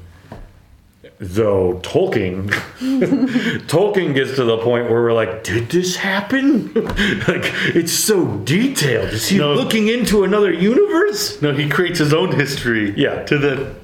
though 1.23 1.75
Tolkien 1.85 2.49
Tolkien 3.69 4.13
gets 4.15 4.35
to 4.37 4.45
the 4.45 4.59
point 4.59 4.91
where 4.91 5.03
we're 5.03 5.13
like, 5.13 5.45
did 5.45 5.69
this 5.71 5.95
happen? 5.97 6.73
like 6.75 7.45
it's 7.75 7.93
so 7.93 8.27
detailed. 8.39 9.11
Is 9.11 9.29
he 9.29 9.39
No. 9.39 9.55
looking 9.55 9.89
into 9.89 10.25
another 10.25 10.53
universe? 10.53 11.41
No, 11.41 11.53
he 11.53 11.69
creates 11.69 11.99
his 12.01 12.13
own 12.13 12.33
history. 12.33 12.93
Yeah. 12.97 13.23
To 13.25 13.39
the 13.39 13.75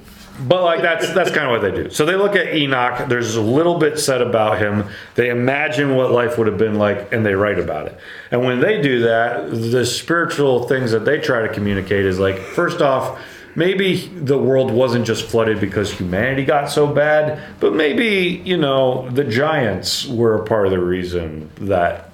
But 0.47 0.63
like 0.63 0.81
that's 0.81 1.13
that's 1.13 1.31
kind 1.31 1.45
of 1.45 1.51
what 1.51 1.61
they 1.61 1.83
do. 1.83 1.89
So 1.89 2.05
they 2.05 2.15
look 2.15 2.35
at 2.35 2.53
Enoch. 2.53 3.07
There's 3.07 3.35
a 3.37 3.41
little 3.41 3.77
bit 3.77 3.97
said 3.99 4.21
about 4.21 4.59
him. 4.59 4.85
They 5.15 5.29
imagine 5.29 5.95
what 5.95 6.11
life 6.11 6.37
would 6.37 6.47
have 6.47 6.57
been 6.57 6.75
like, 6.75 7.13
and 7.13 7.25
they 7.25 7.35
write 7.35 7.59
about 7.59 7.87
it. 7.87 7.97
And 8.31 8.43
when 8.43 8.59
they 8.59 8.81
do 8.81 8.99
that, 9.03 9.49
the 9.49 9.85
spiritual 9.85 10.67
things 10.67 10.91
that 10.91 11.05
they 11.05 11.19
try 11.19 11.41
to 11.41 11.53
communicate 11.53 12.05
is 12.05 12.19
like, 12.19 12.37
first 12.37 12.81
off, 12.81 13.19
maybe 13.59 14.07
the 14.07 14.37
world 14.37 14.71
wasn't 14.71 15.05
just 15.05 15.25
flooded 15.25 15.59
because 15.59 15.91
humanity 15.91 16.45
got 16.45 16.71
so 16.71 16.87
bad, 16.87 17.39
but 17.59 17.73
maybe 17.73 18.41
you 18.45 18.57
know 18.57 19.09
the 19.09 19.25
giants 19.25 20.07
were 20.07 20.41
a 20.41 20.45
part 20.45 20.65
of 20.65 20.71
the 20.71 20.79
reason 20.79 21.51
that 21.59 22.11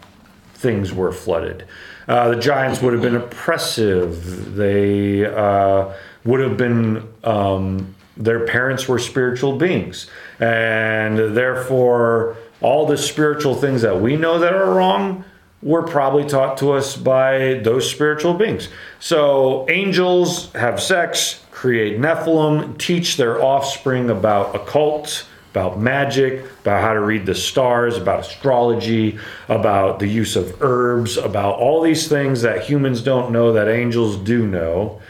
things 0.55 0.91
were 0.91 1.11
flooded. 1.11 1.65
Uh, 2.07 2.29
the 2.29 2.39
giants 2.39 2.81
would 2.81 2.93
have 2.93 3.01
been 3.01 3.15
oppressive. 3.15 4.55
They 4.55 5.25
uh, 5.25 5.93
would 6.23 6.39
have 6.39 6.57
been, 6.57 7.07
um, 7.23 7.95
their 8.17 8.45
parents 8.45 8.87
were 8.87 8.99
spiritual 8.99 9.57
beings. 9.57 10.07
And 10.39 11.35
therefore, 11.35 12.37
all 12.61 12.85
the 12.85 12.97
spiritual 12.97 13.55
things 13.55 13.81
that 13.83 14.01
we 14.01 14.15
know 14.17 14.39
that 14.39 14.53
are 14.53 14.73
wrong 14.73 15.23
were 15.61 15.83
probably 15.83 16.25
taught 16.25 16.57
to 16.57 16.71
us 16.73 16.95
by 16.95 17.59
those 17.63 17.89
spiritual 17.89 18.33
beings. 18.33 18.69
So, 18.99 19.65
angels 19.69 20.51
have 20.53 20.81
sex, 20.81 21.43
create 21.51 21.99
Nephilim, 21.99 22.77
teach 22.77 23.17
their 23.17 23.41
offspring 23.41 24.09
about 24.09 24.55
occult 24.55 25.25
about 25.55 25.79
magic, 25.79 26.43
about 26.59 26.81
how 26.81 26.91
to 26.91 26.99
read 26.99 27.25
the 27.25 27.33
stars, 27.33 27.95
about 27.95 28.19
astrology, 28.19 29.17
about 29.47 29.99
the 29.99 30.07
use 30.07 30.35
of 30.35 30.61
herbs, 30.61 31.15
about 31.15 31.57
all 31.59 31.81
these 31.81 32.09
things 32.09 32.41
that 32.41 32.65
humans 32.65 33.01
don't 33.01 33.31
know 33.31 33.53
that 33.53 33.69
angels 33.69 34.17
do 34.17 34.45
know. 34.45 35.01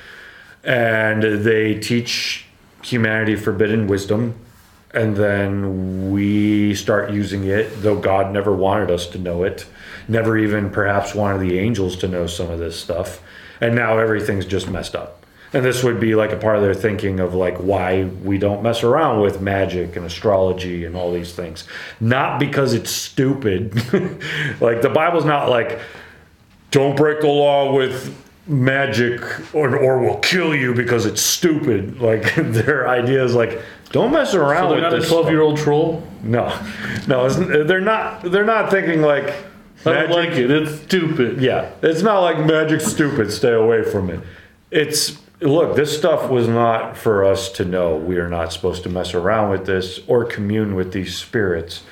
And 0.64 1.24
they 1.44 1.80
teach 1.80 2.46
humanity 2.84 3.36
forbidden 3.36 3.88
wisdom. 3.88 4.36
And 4.96 5.16
then 5.16 6.12
we 6.12 6.74
start 6.74 7.12
using 7.12 7.44
it, 7.44 7.82
though 7.82 8.00
God 8.00 8.32
never 8.32 8.56
wanted 8.56 8.90
us 8.90 9.08
to 9.08 9.20
know 9.20 9.44
it, 9.44 9.66
never 10.08 10.38
even 10.38 10.70
perhaps 10.70 11.14
wanted 11.14 11.40
the 11.40 11.60
angels 11.60 11.98
to 11.98 12.08
know 12.08 12.28
some 12.28 12.50
of 12.50 12.60
this 12.60 12.80
stuff. 12.80 13.22
And 13.60 13.76
now 13.76 13.98
everything's 13.98 14.46
just 14.46 14.70
messed 14.70 14.96
up. 14.96 15.26
And 15.54 15.64
this 15.64 15.84
would 15.84 16.00
be 16.00 16.16
like 16.16 16.32
a 16.32 16.38
part 16.38 16.58
of 16.58 16.62
their 16.62 16.74
thinking 16.74 17.20
of 17.20 17.34
like 17.34 17.58
why 17.58 18.06
we 18.24 18.38
don't 18.38 18.64
mess 18.64 18.84
around 18.84 19.22
with 19.22 19.42
magic 19.42 19.96
and 19.96 20.06
astrology 20.06 20.86
and 20.86 20.96
all 20.96 21.14
these 21.14 21.34
things. 21.34 21.66
Not 22.00 22.40
because 22.40 22.74
it's 22.74 22.92
stupid. 22.92 23.76
like 24.62 24.82
the 24.82 24.92
Bible's 24.94 25.26
not 25.26 25.50
like 25.50 25.80
don't 26.72 26.98
break 26.98 27.22
the 27.22 27.28
law 27.28 27.74
with 27.74 28.22
magic 28.48 29.22
or, 29.56 29.78
or 29.78 30.00
we'll 30.00 30.20
kill 30.20 30.54
you 30.54 30.74
because 30.74 31.06
it's 31.06 31.22
stupid. 31.22 32.02
Like 32.02 32.36
their 32.36 32.88
idea 32.90 33.24
is 33.24 33.34
like 33.34 33.62
don't 33.96 34.12
mess 34.12 34.34
around 34.34 34.66
they're 34.72 34.76
with 34.76 34.84
not 34.84 34.94
a 34.94 34.98
this. 35.00 35.08
twelve 35.08 35.30
year 35.30 35.40
old 35.42 35.58
troll. 35.58 36.06
No, 36.22 36.48
no, 37.08 37.26
it's, 37.28 37.38
they're 37.38 37.80
not. 37.80 38.24
They're 38.24 38.44
not 38.44 38.70
thinking 38.70 39.02
like. 39.02 39.24
I 39.88 39.94
don't 39.94 40.10
magic- 40.10 40.16
like 40.16 40.30
it. 40.32 40.52
It's 40.52 40.82
stupid. 40.82 41.42
yeah, 41.42 41.72
it's 41.82 42.02
not 42.02 42.20
like 42.20 42.46
magic. 42.46 42.82
stupid. 42.82 43.32
Stay 43.32 43.54
away 43.54 43.84
from 43.84 44.10
it. 44.10 44.20
It's 44.70 45.18
look. 45.40 45.78
This 45.78 45.98
stuff 45.98 46.30
was 46.30 46.46
not 46.50 46.98
for 46.98 47.24
us 47.24 47.50
to 47.54 47.64
know. 47.64 47.96
We 47.96 48.18
are 48.18 48.28
not 48.28 48.52
supposed 48.52 48.84
to 48.84 48.90
mess 48.90 49.14
around 49.14 49.50
with 49.52 49.66
this 49.66 50.02
or 50.08 50.26
commune 50.26 50.76
with 50.76 50.92
these 50.92 51.18
spirits. 51.18 51.84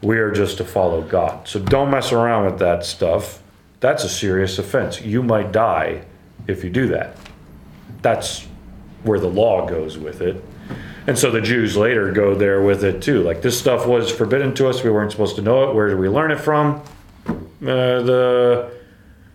We 0.00 0.18
are 0.18 0.30
just 0.30 0.58
to 0.58 0.64
follow 0.64 1.02
God. 1.02 1.48
So 1.48 1.58
don't 1.58 1.90
mess 1.90 2.12
around 2.12 2.44
with 2.44 2.60
that 2.60 2.84
stuff. 2.84 3.42
That's 3.80 4.04
a 4.04 4.08
serious 4.08 4.60
offense. 4.60 5.00
You 5.00 5.24
might 5.24 5.50
die 5.50 6.04
if 6.46 6.62
you 6.62 6.70
do 6.70 6.86
that. 6.88 7.16
That's 8.02 8.46
where 9.02 9.18
the 9.18 9.28
law 9.28 9.66
goes 9.66 9.98
with 9.98 10.20
it. 10.20 10.44
And 11.08 11.18
so 11.18 11.30
the 11.30 11.40
Jews 11.40 11.74
later 11.74 12.12
go 12.12 12.34
there 12.34 12.60
with 12.60 12.84
it 12.84 13.00
too. 13.00 13.22
Like 13.22 13.40
this 13.40 13.58
stuff 13.58 13.86
was 13.86 14.10
forbidden 14.10 14.54
to 14.56 14.68
us. 14.68 14.84
We 14.84 14.90
weren't 14.90 15.10
supposed 15.10 15.36
to 15.36 15.42
know 15.42 15.70
it. 15.70 15.74
Where 15.74 15.88
did 15.88 15.98
we 15.98 16.06
learn 16.06 16.30
it 16.30 16.38
from? 16.38 16.82
Uh, 17.26 18.02
the 18.02 18.70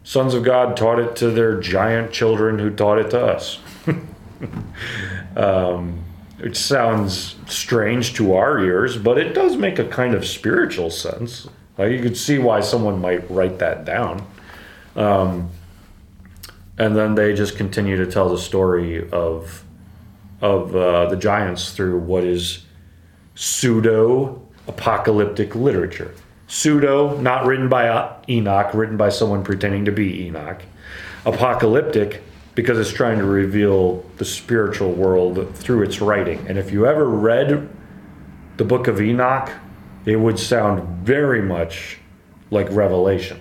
sons 0.03 0.35
of 0.35 0.43
God 0.43 0.77
taught 0.77 0.99
it 0.99 1.15
to 1.15 1.31
their 1.31 1.59
giant 1.59 2.11
children 2.11 2.59
who 2.59 2.69
taught 2.69 2.99
it 2.99 3.09
to 3.09 3.25
us. 3.25 3.57
um, 5.35 6.03
it 6.37 6.55
sounds 6.55 7.37
strange 7.47 8.13
to 8.17 8.35
our 8.35 8.59
ears, 8.59 8.95
but 8.95 9.17
it 9.17 9.33
does 9.33 9.57
make 9.57 9.79
a 9.79 9.85
kind 9.85 10.13
of 10.13 10.27
spiritual 10.27 10.91
sense. 10.91 11.49
Like 11.79 11.91
you 11.91 12.03
could 12.03 12.17
see 12.17 12.37
why 12.37 12.61
someone 12.61 13.01
might 13.01 13.27
write 13.31 13.57
that 13.57 13.83
down. 13.83 14.27
Um, 14.95 15.49
and 16.77 16.95
then 16.95 17.15
they 17.15 17.33
just 17.33 17.57
continue 17.57 17.97
to 17.97 18.05
tell 18.05 18.29
the 18.29 18.37
story 18.37 19.09
of 19.09 19.63
of 20.43 20.75
uh, 20.75 21.05
the 21.05 21.15
giants 21.15 21.71
through 21.71 21.97
what 21.99 22.25
is 22.25 22.65
pseudo 23.33 24.41
apocalyptic 24.67 25.55
literature. 25.55 26.13
Pseudo, 26.47 27.17
not 27.19 27.45
written 27.45 27.69
by 27.69 27.87
uh, 27.87 28.21
Enoch, 28.27 28.73
written 28.73 28.97
by 28.97 29.07
someone 29.07 29.43
pretending 29.43 29.85
to 29.85 29.91
be 29.91 30.25
Enoch. 30.25 30.61
Apocalyptic, 31.25 32.21
because 32.55 32.77
it's 32.77 32.91
trying 32.91 33.17
to 33.19 33.23
reveal 33.23 34.05
the 34.17 34.25
spiritual 34.25 34.91
world 34.91 35.55
through 35.55 35.81
its 35.83 36.01
writing. 36.01 36.45
And 36.47 36.57
if 36.57 36.71
you 36.71 36.85
ever 36.85 37.05
read 37.05 37.69
the 38.57 38.65
book 38.65 38.87
of 38.87 39.01
Enoch, 39.01 39.49
it 40.05 40.17
would 40.17 40.37
sound 40.37 41.05
very 41.05 41.41
much 41.41 41.99
like 42.51 42.67
Revelation. 42.69 43.39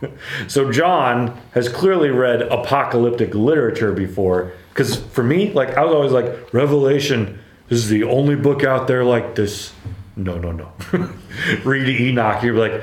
so 0.48 0.72
John 0.72 1.38
has 1.52 1.68
clearly 1.68 2.08
read 2.08 2.40
apocalyptic 2.40 3.34
literature 3.34 3.92
before 3.92 4.52
because 4.78 4.94
for 4.94 5.24
me 5.24 5.52
like 5.52 5.76
I 5.76 5.84
was 5.84 5.92
always 5.92 6.12
like 6.12 6.54
Revelation 6.54 7.40
is 7.68 7.88
the 7.88 8.04
only 8.04 8.36
book 8.36 8.62
out 8.62 8.86
there 8.86 9.02
like 9.02 9.34
this. 9.34 9.72
No, 10.14 10.38
no, 10.38 10.52
no. 10.52 10.72
Read 11.64 11.88
Enoch, 11.88 12.44
you're 12.44 12.54
like 12.54 12.80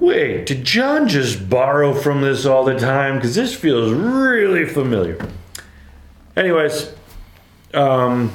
wait, 0.00 0.46
did 0.46 0.64
John 0.64 1.08
just 1.08 1.48
borrow 1.48 1.94
from 1.94 2.22
this 2.22 2.44
all 2.44 2.64
the 2.64 2.76
time? 2.76 3.14
Because 3.14 3.36
this 3.36 3.54
feels 3.54 3.92
really 3.92 4.66
familiar. 4.66 5.16
Anyways, 6.36 6.92
um, 7.72 8.32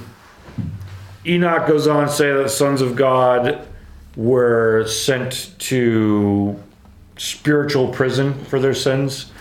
Enoch 1.26 1.68
goes 1.68 1.88
on 1.88 2.08
to 2.08 2.12
say 2.12 2.32
that 2.32 2.44
the 2.44 2.50
sons 2.50 2.82
of 2.82 2.96
God 2.96 3.68
were 4.16 4.88
sent 4.88 5.54
to 5.60 6.62
spiritual 7.18 7.90
prison 7.90 8.34
for 8.46 8.60
their 8.60 8.74
sins. 8.74 9.32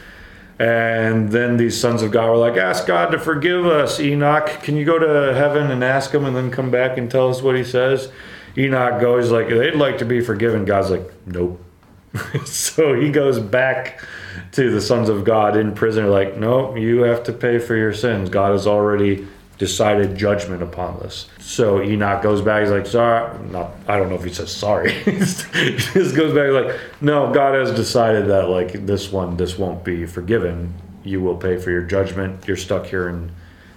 And 0.60 1.32
then 1.32 1.56
these 1.56 1.80
sons 1.80 2.02
of 2.02 2.10
God 2.10 2.28
were 2.28 2.36
like, 2.36 2.58
Ask 2.58 2.86
God 2.86 3.12
to 3.12 3.18
forgive 3.18 3.64
us. 3.64 3.98
Enoch, 3.98 4.46
can 4.62 4.76
you 4.76 4.84
go 4.84 4.98
to 4.98 5.34
heaven 5.34 5.70
and 5.70 5.82
ask 5.82 6.12
him 6.12 6.26
and 6.26 6.36
then 6.36 6.50
come 6.50 6.70
back 6.70 6.98
and 6.98 7.10
tell 7.10 7.30
us 7.30 7.40
what 7.40 7.56
he 7.56 7.64
says? 7.64 8.12
Enoch 8.58 9.00
goes 9.00 9.30
like, 9.30 9.48
They'd 9.48 9.74
like 9.74 9.96
to 9.98 10.04
be 10.04 10.20
forgiven. 10.20 10.66
God's 10.66 10.90
like, 10.90 11.10
Nope. 11.24 11.64
so 12.44 12.92
he 12.92 13.10
goes 13.10 13.40
back 13.40 14.04
to 14.52 14.70
the 14.70 14.82
sons 14.82 15.08
of 15.08 15.24
God 15.24 15.56
in 15.56 15.74
prison, 15.74 16.10
like, 16.10 16.36
Nope, 16.36 16.76
you 16.76 17.04
have 17.04 17.22
to 17.24 17.32
pay 17.32 17.58
for 17.58 17.74
your 17.74 17.94
sins. 17.94 18.28
God 18.28 18.52
has 18.52 18.66
already 18.66 19.26
decided 19.60 20.16
judgment 20.16 20.62
upon 20.62 20.98
this. 21.00 21.28
So 21.38 21.82
Enoch 21.82 22.22
goes 22.22 22.40
back. 22.40 22.62
He's 22.62 22.70
like, 22.70 22.86
sorry. 22.86 23.38
Not, 23.50 23.72
I 23.86 23.98
don't 23.98 24.08
know 24.08 24.14
if 24.14 24.24
he 24.24 24.32
says 24.32 24.50
sorry. 24.50 24.92
he 25.04 25.12
just 25.18 26.16
goes 26.16 26.34
back 26.34 26.50
like, 26.50 26.80
no, 27.02 27.30
God 27.32 27.54
has 27.54 27.70
decided 27.70 28.26
that 28.28 28.48
like 28.48 28.86
this 28.86 29.12
one, 29.12 29.36
this 29.36 29.58
won't 29.58 29.84
be 29.84 30.06
forgiven. 30.06 30.72
You 31.04 31.20
will 31.20 31.36
pay 31.36 31.58
for 31.58 31.70
your 31.70 31.82
judgment. 31.82 32.48
You're 32.48 32.56
stuck 32.56 32.86
here 32.86 33.10
in 33.10 33.32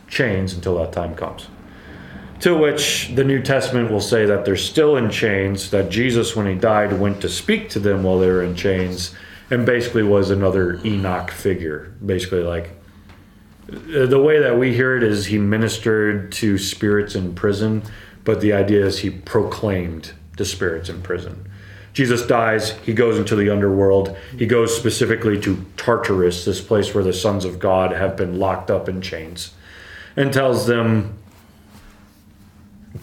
chains 0.07 0.53
until 0.53 0.77
that 0.77 0.93
time 0.93 1.15
comes. 1.15 1.47
To 2.39 2.57
which 2.57 3.11
the 3.13 3.25
New 3.25 3.41
Testament 3.41 3.91
will 3.91 4.01
say 4.01 4.25
that 4.25 4.45
they're 4.45 4.55
still 4.55 4.95
in 4.95 5.09
chains. 5.09 5.69
That 5.71 5.89
Jesus, 5.89 6.33
when 6.33 6.47
he 6.47 6.55
died, 6.55 6.97
went 6.97 7.19
to 7.21 7.29
speak 7.29 7.69
to 7.71 7.79
them 7.79 8.03
while 8.03 8.19
they 8.19 8.27
were 8.27 8.43
in 8.43 8.55
chains, 8.55 9.13
and 9.51 9.65
basically 9.65 10.03
was 10.03 10.29
another 10.29 10.79
Enoch 10.85 11.29
figure. 11.29 11.93
Basically, 12.05 12.43
like 12.43 12.71
Uh, 13.71 14.06
the 14.06 14.19
way 14.19 14.39
that 14.39 14.58
we 14.58 14.73
hear 14.73 14.97
it 14.97 15.04
is 15.04 15.28
he 15.28 15.38
ministered 15.38 16.32
to 16.34 16.58
spirits 16.58 17.15
in 17.15 17.34
prison, 17.34 17.84
but 18.23 18.41
the 18.41 18.54
idea 18.54 18.86
is 18.86 18.99
he 18.99 19.10
proclaimed 19.10 20.13
to 20.38 20.45
spirits 20.45 20.89
in 20.89 21.02
prison. 21.02 21.49
Jesus 21.93 22.26
dies, 22.26 22.71
he 22.80 22.93
goes 22.93 23.19
into 23.19 23.36
the 23.36 23.49
underworld. 23.49 24.17
He 24.38 24.47
goes 24.47 24.76
specifically 24.76 25.39
to 25.41 25.63
Tartarus, 25.78 26.43
this 26.43 26.60
place 26.60 26.93
where 26.93 27.04
the 27.04 27.13
sons 27.13 27.45
of 27.45 27.60
God 27.60 27.91
have 27.91 28.17
been 28.17 28.39
locked 28.39 28.71
up 28.71 28.89
in 28.89 28.99
chains, 29.02 29.54
and 30.15 30.34
tells 30.34 30.65
them, 30.65 31.17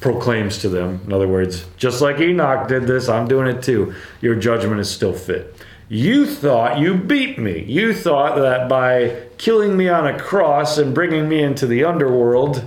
proclaims 0.00 0.58
to 0.58 0.68
them, 0.68 1.00
in 1.06 1.12
other 1.12 1.28
words, 1.28 1.66
just 1.76 2.00
like 2.00 2.20
Enoch 2.20 2.68
did 2.68 2.86
this, 2.86 3.08
I'm 3.08 3.28
doing 3.28 3.46
it 3.46 3.62
too. 3.62 3.94
Your 4.20 4.34
judgment 4.34 4.80
is 4.80 4.90
still 4.90 5.12
fit. 5.12 5.54
You 5.92 6.24
thought 6.24 6.78
you 6.78 6.94
beat 6.94 7.36
me. 7.36 7.64
You 7.64 7.92
thought 7.92 8.36
that 8.36 8.68
by 8.68 9.24
killing 9.38 9.76
me 9.76 9.88
on 9.88 10.06
a 10.06 10.16
cross 10.16 10.78
and 10.78 10.94
bringing 10.94 11.28
me 11.28 11.42
into 11.42 11.66
the 11.66 11.82
underworld, 11.82 12.64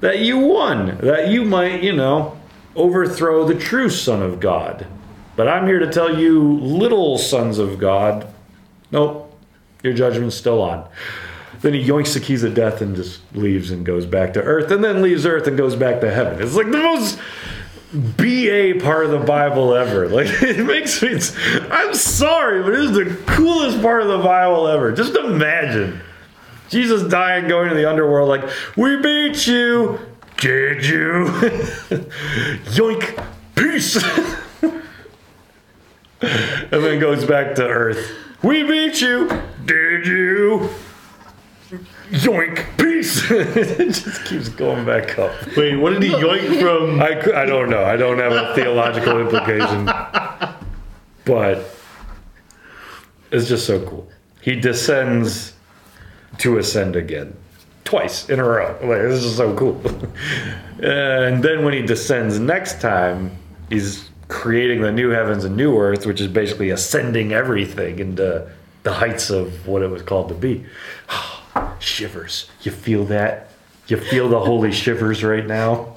that 0.00 0.20
you 0.20 0.38
won. 0.38 0.96
That 1.02 1.28
you 1.28 1.44
might, 1.44 1.82
you 1.82 1.92
know, 1.92 2.40
overthrow 2.74 3.44
the 3.44 3.54
true 3.54 3.90
Son 3.90 4.22
of 4.22 4.40
God. 4.40 4.86
But 5.36 5.46
I'm 5.46 5.66
here 5.66 5.78
to 5.78 5.92
tell 5.92 6.18
you, 6.18 6.54
little 6.54 7.18
sons 7.18 7.58
of 7.58 7.78
God, 7.78 8.32
nope, 8.90 9.38
your 9.82 9.92
judgment's 9.92 10.34
still 10.34 10.62
on. 10.62 10.88
Then 11.60 11.74
he 11.74 11.86
yoinks 11.86 12.14
the 12.14 12.20
keys 12.20 12.44
of 12.44 12.54
death 12.54 12.80
and 12.80 12.96
just 12.96 13.20
leaves 13.34 13.70
and 13.72 13.84
goes 13.84 14.06
back 14.06 14.32
to 14.34 14.42
earth, 14.42 14.70
and 14.70 14.82
then 14.82 15.02
leaves 15.02 15.26
earth 15.26 15.46
and 15.46 15.58
goes 15.58 15.76
back 15.76 16.00
to 16.00 16.10
heaven. 16.10 16.40
It's 16.40 16.54
like 16.54 16.70
the 16.70 16.78
most 16.78 17.18
BA 17.94 18.80
part 18.82 19.04
of 19.06 19.12
the 19.12 19.22
Bible 19.24 19.74
ever. 19.74 20.08
Like 20.14 20.28
it 20.42 20.64
makes 20.64 21.00
me. 21.02 21.18
I'm 21.70 21.94
sorry, 21.94 22.62
but 22.62 22.72
it 22.74 22.80
is 22.80 22.92
the 22.92 23.16
coolest 23.26 23.80
part 23.80 24.02
of 24.02 24.08
the 24.08 24.18
Bible 24.18 24.68
ever. 24.68 24.92
Just 24.92 25.16
imagine 25.16 26.00
Jesus 26.68 27.02
dying, 27.04 27.48
going 27.48 27.68
to 27.68 27.74
the 27.74 27.88
underworld. 27.88 28.28
Like 28.28 28.48
we 28.76 29.00
beat 29.00 29.46
you. 29.46 29.98
Did 30.36 30.84
you? 30.84 31.24
Yoink! 32.74 33.24
Peace. 33.54 33.96
and 34.62 34.82
then 36.70 36.98
goes 36.98 37.24
back 37.24 37.54
to 37.54 37.66
Earth. 37.66 38.10
We 38.42 38.64
beat 38.64 39.00
you. 39.00 39.28
Did 39.64 40.06
you? 40.06 40.68
Yoink! 42.10 42.64
Peace. 42.78 43.22
it 43.30 43.92
just 43.92 44.24
keeps 44.24 44.48
going 44.48 44.84
back 44.84 45.18
up. 45.18 45.32
Wait, 45.56 45.76
what 45.76 45.90
did 45.90 46.02
he 46.02 46.10
yoink 46.10 46.60
from? 46.60 47.00
I, 47.00 47.42
I 47.42 47.46
don't 47.46 47.70
know. 47.70 47.84
I 47.84 47.96
don't 47.96 48.18
have 48.18 48.32
a 48.32 48.54
theological 48.54 49.20
implication. 49.20 49.86
But 51.24 51.74
it's 53.30 53.48
just 53.48 53.66
so 53.66 53.84
cool. 53.86 54.08
He 54.42 54.56
descends 54.56 55.54
to 56.38 56.58
ascend 56.58 56.96
again. 56.96 57.36
Twice 57.84 58.28
in 58.28 58.40
a 58.40 58.44
row. 58.44 58.72
Like, 58.82 59.02
this 59.02 59.24
is 59.24 59.36
so 59.36 59.54
cool. 59.56 59.80
and 60.82 61.42
then 61.42 61.64
when 61.64 61.74
he 61.74 61.82
descends 61.82 62.38
next 62.38 62.80
time, 62.80 63.36
he's 63.68 64.08
creating 64.28 64.82
the 64.82 64.92
new 64.92 65.10
heavens 65.10 65.44
and 65.44 65.56
new 65.56 65.78
earth, 65.78 66.06
which 66.06 66.20
is 66.20 66.28
basically 66.28 66.70
ascending 66.70 67.32
everything 67.32 67.98
into 67.98 68.50
the 68.82 68.92
heights 68.92 69.30
of 69.30 69.66
what 69.66 69.82
it 69.82 69.88
was 69.88 70.02
called 70.02 70.28
to 70.28 70.34
be. 70.34 70.64
shivers. 71.78 72.50
You 72.62 72.72
feel 72.72 73.04
that? 73.06 73.50
You 73.86 73.98
feel 73.98 74.28
the 74.28 74.40
holy 74.40 74.72
shivers 74.72 75.22
right 75.22 75.46
now? 75.46 75.94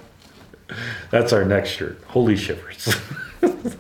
That's 1.09 1.31
our 1.31 1.45
next 1.45 1.69
shirt. 1.69 2.01
Holy 2.07 2.35
shivers. 2.35 2.95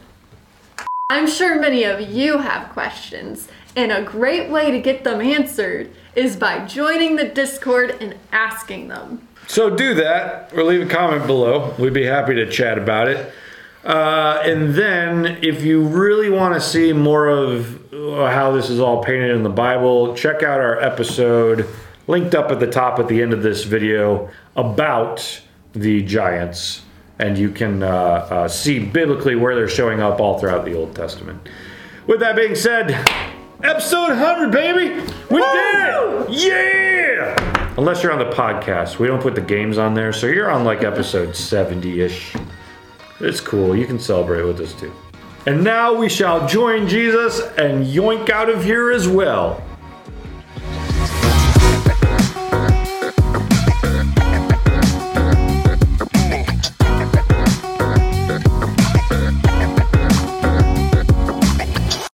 I'm 1.09 1.27
sure 1.27 1.59
many 1.59 1.83
of 1.83 2.01
you 2.01 2.37
have 2.37 2.69
questions, 2.69 3.47
and 3.75 3.91
a 3.91 4.03
great 4.03 4.49
way 4.49 4.71
to 4.71 4.79
get 4.79 5.03
them 5.03 5.21
answered 5.21 5.91
is 6.15 6.35
by 6.35 6.65
joining 6.65 7.15
the 7.15 7.25
Discord 7.25 7.95
and 8.01 8.15
asking 8.31 8.87
them. 8.87 9.27
so 9.47 9.69
do 9.69 9.93
that 9.95 10.51
or 10.53 10.63
leave 10.63 10.81
a 10.81 10.89
comment 10.89 11.25
below. 11.25 11.73
We'd 11.79 11.93
be 11.93 12.05
happy 12.05 12.35
to 12.35 12.49
chat 12.49 12.77
about 12.77 13.07
it. 13.07 13.33
Uh, 13.83 14.41
and 14.43 14.73
then, 14.73 15.37
if 15.41 15.63
you 15.63 15.81
really 15.81 16.29
want 16.29 16.53
to 16.55 16.59
see 16.59 16.91
more 16.91 17.29
of 17.29 17.86
how 18.15 18.51
this 18.51 18.69
is 18.69 18.79
all 18.79 19.03
painted 19.03 19.31
in 19.31 19.43
the 19.43 19.49
Bible, 19.49 20.15
check 20.15 20.43
out 20.43 20.59
our 20.59 20.79
episode 20.81 21.67
linked 22.07 22.33
up 22.33 22.51
at 22.51 22.59
the 22.59 22.67
top 22.67 22.99
at 22.99 23.07
the 23.07 23.21
end 23.21 23.33
of 23.33 23.43
this 23.43 23.63
video 23.63 24.29
about 24.55 25.41
the 25.73 26.01
giants. 26.03 26.81
And 27.19 27.37
you 27.37 27.49
can 27.49 27.83
uh, 27.83 27.87
uh, 27.87 28.47
see 28.47 28.79
biblically 28.79 29.35
where 29.35 29.55
they're 29.55 29.67
showing 29.67 30.01
up 30.01 30.19
all 30.19 30.39
throughout 30.39 30.65
the 30.65 30.73
Old 30.75 30.95
Testament. 30.95 31.49
With 32.05 32.19
that 32.19 32.35
being 32.35 32.55
said, 32.55 32.91
episode 33.63 34.09
100, 34.09 34.51
baby! 34.51 35.01
We 35.29 35.41
did 35.41 35.65
it! 35.65 36.29
Yeah! 36.29 37.73
Unless 37.77 38.03
you're 38.03 38.11
on 38.13 38.19
the 38.19 38.35
podcast, 38.35 38.99
we 38.99 39.07
don't 39.07 39.21
put 39.21 39.35
the 39.35 39.41
games 39.41 39.77
on 39.77 39.93
there, 39.93 40.13
so 40.13 40.27
you're 40.27 40.49
on 40.49 40.63
like 40.63 40.83
episode 40.83 41.35
70 41.35 42.01
ish. 42.01 42.35
It's 43.19 43.41
cool. 43.41 43.75
You 43.75 43.87
can 43.87 43.99
celebrate 43.99 44.43
with 44.43 44.59
us 44.61 44.73
too. 44.73 44.93
And 45.47 45.63
now 45.63 45.93
we 45.93 46.09
shall 46.09 46.45
join 46.45 46.89
Jesus 46.89 47.39
and 47.57 47.85
yoink 47.85 48.29
out 48.29 48.49
of 48.49 48.65
here 48.65 48.91
as 48.91 49.07
well. 49.07 49.63